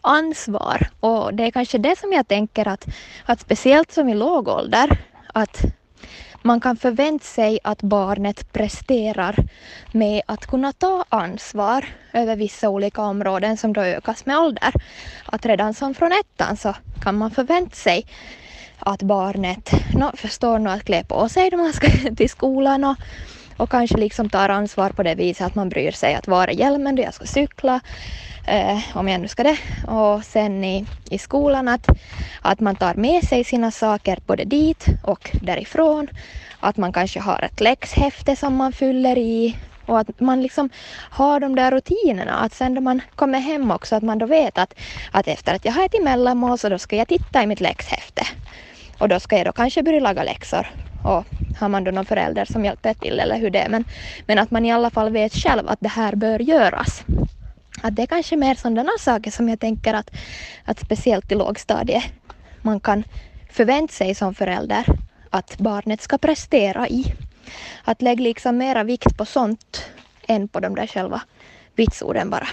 ansvar. 0.00 0.88
Och 1.00 1.34
det 1.34 1.44
är 1.44 1.50
kanske 1.50 1.78
det 1.78 1.98
som 1.98 2.12
jag 2.12 2.28
tänker 2.28 2.68
att, 2.68 2.86
att 3.24 3.40
speciellt 3.40 3.92
som 3.92 4.08
i 4.08 4.14
låg 4.14 4.48
ålder, 4.48 4.98
att 5.34 5.62
man 6.42 6.60
kan 6.60 6.76
förvänta 6.76 7.24
sig 7.24 7.58
att 7.64 7.82
barnet 7.82 8.52
presterar 8.52 9.36
med 9.92 10.22
att 10.26 10.46
kunna 10.46 10.72
ta 10.72 11.04
ansvar 11.08 11.84
över 12.12 12.36
vissa 12.36 12.68
olika 12.68 13.02
områden 13.02 13.56
som 13.56 13.72
då 13.72 13.80
ökas 13.80 14.26
med 14.26 14.38
ålder. 14.38 14.72
Att 15.24 15.46
redan 15.46 15.74
som 15.74 15.94
från 15.94 16.12
ettan 16.12 16.56
så 16.56 16.74
kan 17.02 17.14
man 17.14 17.30
förvänta 17.30 17.76
sig 17.76 18.06
att 18.78 19.02
barnet 19.02 19.70
no, 19.94 20.10
förstår 20.16 20.58
nog 20.58 20.72
att 20.72 20.84
klä 20.84 21.04
på 21.04 21.28
sig 21.28 21.50
när 21.50 21.58
man 21.58 21.72
ska 21.72 21.88
till 22.16 22.30
skolan 22.30 22.84
och, 22.84 22.96
och 23.58 23.70
kanske 23.70 23.96
liksom 23.96 24.30
tar 24.30 24.48
ansvar 24.48 24.90
på 24.90 25.02
det 25.02 25.14
viset 25.14 25.46
att 25.46 25.54
man 25.54 25.68
bryr 25.68 25.90
sig 25.90 26.14
att 26.14 26.28
vara 26.28 26.52
hjälmen 26.52 26.94
då 26.94 27.02
jag 27.02 27.14
ska 27.14 27.24
cykla 27.26 27.80
eh, 28.46 28.78
om 28.94 29.08
jag 29.08 29.20
nu 29.20 29.28
ska 29.28 29.42
det. 29.42 29.58
Och 29.86 30.24
sen 30.24 30.64
i, 30.64 30.86
i 31.10 31.18
skolan 31.18 31.68
att, 31.68 31.86
att 32.42 32.60
man 32.60 32.76
tar 32.76 32.94
med 32.94 33.24
sig 33.24 33.44
sina 33.44 33.70
saker 33.70 34.18
både 34.26 34.44
dit 34.44 34.86
och 35.02 35.30
därifrån. 35.42 36.08
Att 36.60 36.76
man 36.76 36.92
kanske 36.92 37.20
har 37.20 37.42
ett 37.42 37.60
läxhäfte 37.60 38.36
som 38.36 38.56
man 38.56 38.72
fyller 38.72 39.18
i 39.18 39.56
och 39.86 39.98
att 39.98 40.20
man 40.20 40.42
liksom 40.42 40.70
har 41.10 41.40
de 41.40 41.54
där 41.56 41.70
rutinerna. 41.70 42.34
Att 42.34 42.52
sen 42.52 42.74
när 42.74 42.80
man 42.80 43.02
kommer 43.16 43.38
hem 43.38 43.70
också 43.70 43.96
att 43.96 44.02
man 44.02 44.18
då 44.18 44.26
vet 44.26 44.58
att, 44.58 44.74
att 45.12 45.28
efter 45.28 45.54
att 45.54 45.64
jag 45.64 45.72
har 45.72 45.84
ett 45.84 45.94
emellanmål 45.94 46.58
så 46.58 46.68
då 46.68 46.78
ska 46.78 46.96
jag 46.96 47.08
titta 47.08 47.42
i 47.42 47.46
mitt 47.46 47.60
läxhäfte. 47.60 48.22
Och 48.98 49.08
då 49.08 49.20
ska 49.20 49.36
jag 49.36 49.46
då 49.46 49.52
kanske 49.52 49.82
börja 49.82 50.00
laga 50.00 50.22
läxor. 50.22 50.66
Och 51.08 51.24
har 51.58 51.68
man 51.68 51.84
då 51.84 51.90
någon 51.90 52.04
förälder 52.04 52.44
som 52.44 52.64
hjälper 52.64 52.94
till 52.94 53.20
eller 53.20 53.38
hur 53.38 53.50
det 53.50 53.58
är. 53.58 53.68
Men, 53.68 53.84
men 54.26 54.38
att 54.38 54.50
man 54.50 54.64
i 54.64 54.72
alla 54.72 54.90
fall 54.90 55.10
vet 55.10 55.34
själv 55.34 55.68
att 55.68 55.80
det 55.80 55.88
här 55.88 56.14
bör 56.14 56.38
göras. 56.38 57.04
Att 57.82 57.96
det 57.96 58.02
är 58.02 58.06
kanske 58.06 58.36
mer 58.36 58.54
sådana 58.54 58.92
saker 58.98 59.30
som 59.30 59.48
jag 59.48 59.60
tänker 59.60 59.94
att, 59.94 60.10
att 60.64 60.80
speciellt 60.80 61.32
i 61.32 61.34
lågstadiet 61.34 62.04
man 62.62 62.80
kan 62.80 63.04
förvänta 63.50 63.92
sig 63.92 64.14
som 64.14 64.34
förälder 64.34 64.84
att 65.30 65.58
barnet 65.58 66.02
ska 66.02 66.18
prestera 66.18 66.88
i. 66.88 67.04
Att 67.84 68.02
lägga 68.02 68.22
liksom 68.22 68.58
mera 68.58 68.84
vikt 68.84 69.16
på 69.16 69.24
sånt 69.24 69.84
än 70.26 70.48
på 70.48 70.60
de 70.60 70.74
där 70.74 70.86
själva 70.86 71.22
vitsorden 71.76 72.30
bara. 72.30 72.48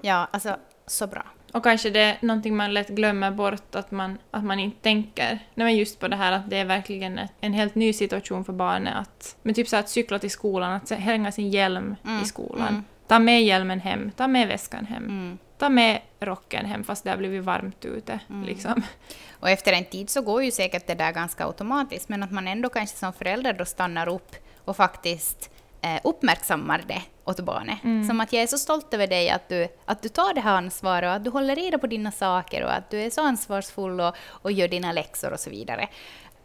Ja, 0.00 0.28
alltså 0.32 0.56
så 0.86 1.06
bra. 1.06 1.35
Och 1.56 1.62
kanske 1.62 1.90
det 1.90 2.00
är 2.00 2.18
någonting 2.20 2.56
man 2.56 2.74
lätt 2.74 2.88
glömmer 2.88 3.30
bort, 3.30 3.74
att 3.74 3.90
man, 3.90 4.18
att 4.30 4.44
man 4.44 4.58
inte 4.58 4.82
tänker 4.82 5.38
nej 5.54 5.78
just 5.78 6.00
på 6.00 6.08
det 6.08 6.16
här 6.16 6.32
att 6.32 6.50
det 6.50 6.56
är 6.56 6.64
verkligen 6.64 7.20
en 7.40 7.52
helt 7.52 7.74
ny 7.74 7.92
situation 7.92 8.44
för 8.44 8.52
barnet. 8.52 8.94
Att, 8.96 9.36
men 9.42 9.54
typ 9.54 9.68
så 9.68 9.76
att 9.76 9.88
cykla 9.88 10.18
till 10.18 10.30
skolan, 10.30 10.72
att 10.72 10.90
hänga 10.90 11.32
sin 11.32 11.50
hjälm 11.50 11.96
mm. 12.04 12.22
i 12.22 12.24
skolan. 12.24 12.68
Mm. 12.68 12.84
Ta 13.06 13.18
med 13.18 13.44
hjälmen 13.44 13.80
hem, 13.80 14.10
ta 14.10 14.26
med 14.26 14.48
väskan 14.48 14.86
hem. 14.86 15.04
Mm. 15.04 15.38
Ta 15.58 15.68
med 15.68 16.00
rocken 16.20 16.66
hem 16.66 16.84
fast 16.84 17.04
det 17.04 17.10
har 17.10 17.16
blivit 17.16 17.44
varmt 17.44 17.84
ute. 17.84 18.20
Mm. 18.30 18.44
Liksom. 18.44 18.82
Och 19.40 19.50
efter 19.50 19.72
en 19.72 19.84
tid 19.84 20.10
så 20.10 20.22
går 20.22 20.44
ju 20.44 20.50
säkert 20.50 20.86
det 20.86 20.94
där 20.94 21.12
ganska 21.12 21.46
automatiskt, 21.46 22.08
men 22.08 22.22
att 22.22 22.30
man 22.30 22.48
ändå 22.48 22.68
kanske 22.68 22.96
som 22.96 23.12
förälder 23.12 23.52
då 23.52 23.64
stannar 23.64 24.08
upp 24.08 24.36
och 24.64 24.76
faktiskt 24.76 25.50
eh, 25.80 26.00
uppmärksammar 26.04 26.84
det 26.86 27.02
åt 27.24 27.40
barnet. 27.40 27.84
Mm. 27.84 28.08
Som 28.08 28.20
att 28.20 28.32
jag 28.32 28.42
är 28.42 28.46
så 28.46 28.58
stolt 28.58 28.94
över 28.94 29.06
dig 29.06 29.30
att 29.30 29.48
du, 29.48 29.68
att 29.84 30.02
du 30.02 30.08
tar 30.08 30.34
det 30.34 30.40
här 30.40 30.56
ansvaret 30.56 31.08
och 31.08 31.14
att 31.14 31.24
du 31.24 31.30
håller 31.30 31.56
reda 31.56 31.78
på 31.78 31.86
dina 31.86 32.12
saker 32.12 32.64
och 32.64 32.74
att 32.74 32.90
du 32.90 33.00
är 33.00 33.10
så 33.10 33.22
ansvarsfull 33.22 34.00
och, 34.00 34.16
och 34.28 34.52
gör 34.52 34.68
dina 34.68 34.92
läxor 34.92 35.32
och 35.32 35.40
så 35.40 35.50
vidare. 35.50 35.88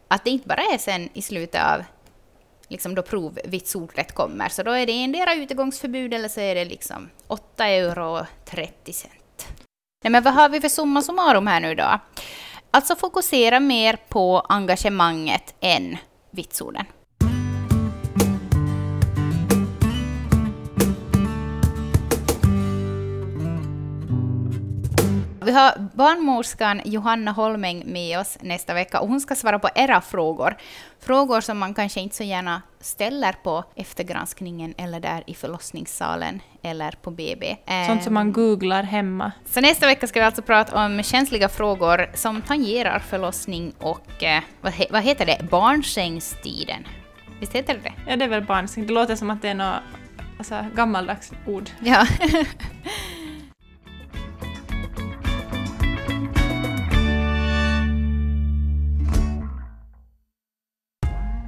Att 0.08 0.24
det 0.24 0.30
inte 0.30 0.48
bara 0.48 0.62
är 0.62 0.78
sen 0.78 1.08
i 1.14 1.22
slutet 1.22 1.62
av 1.64 1.84
liksom 2.68 2.94
då 2.94 3.02
provvitsordet 3.02 4.14
kommer, 4.14 4.48
så 4.48 4.62
då 4.62 4.70
är 4.70 4.86
det 4.86 4.92
endera 4.92 5.34
utegångsförbud 5.34 6.14
eller 6.14 6.28
så 6.28 6.40
är 6.40 6.54
det 6.54 6.64
liksom 6.64 7.10
8 7.26 7.66
euro 7.66 8.26
30 8.44 8.92
cent. 8.92 9.46
Nej, 10.04 10.10
men 10.10 10.22
vad 10.22 10.34
har 10.34 10.48
vi 10.48 10.60
för 10.60 10.68
summa 10.68 11.02
summarum 11.02 11.46
här 11.46 11.60
nu 11.60 11.74
då? 11.74 12.00
Alltså 12.70 12.96
fokusera 12.96 13.60
mer 13.60 13.98
på 14.08 14.46
engagemanget 14.48 15.54
än 15.60 15.96
vitsorden. 16.30 16.84
Vi 25.44 25.52
har 25.52 25.88
barnmorskan 25.94 26.80
Johanna 26.84 27.32
Holmeng 27.32 27.82
med 27.86 28.18
oss 28.18 28.38
nästa 28.40 28.74
vecka 28.74 29.00
och 29.00 29.08
hon 29.08 29.20
ska 29.20 29.34
svara 29.34 29.58
på 29.58 29.68
era 29.74 30.00
frågor. 30.00 30.56
Frågor 31.00 31.40
som 31.40 31.58
man 31.58 31.74
kanske 31.74 32.00
inte 32.00 32.16
så 32.16 32.22
gärna 32.22 32.62
ställer 32.80 33.32
på 33.32 33.64
eftergranskningen 33.74 34.74
eller 34.78 35.00
där 35.00 35.24
i 35.26 35.34
förlossningssalen 35.34 36.40
eller 36.62 36.90
på 37.02 37.10
BB. 37.10 37.56
Sånt 37.86 38.02
som 38.02 38.14
man 38.14 38.26
ehm, 38.26 38.32
googlar 38.32 38.82
hemma. 38.82 39.32
Så 39.44 39.60
nästa 39.60 39.86
vecka 39.86 40.06
ska 40.06 40.20
vi 40.20 40.26
alltså 40.26 40.42
prata 40.42 40.84
om 40.84 41.02
känsliga 41.02 41.48
frågor 41.48 42.10
som 42.14 42.42
tangerar 42.42 42.98
förlossning 42.98 43.72
och 43.78 44.22
eh, 44.22 44.42
vad, 44.60 44.72
he 44.72 44.86
vad 44.90 45.02
heter 45.02 45.26
det, 45.26 45.38
barnsängstiden. 45.50 46.86
Visst 47.40 47.52
heter 47.52 47.74
det 47.74 47.80
det? 47.80 48.10
Ja, 48.10 48.16
det 48.16 48.24
är 48.24 48.28
väl 48.28 48.44
barnsäng. 48.44 48.86
Det 48.86 48.92
låter 48.92 49.16
som 49.16 49.30
att 49.30 49.42
det 49.42 49.48
är 49.48 49.54
något 49.54 49.76
alltså, 50.38 50.64
gammaldags 50.74 51.32
ord. 51.46 51.70
Ja. 51.80 52.06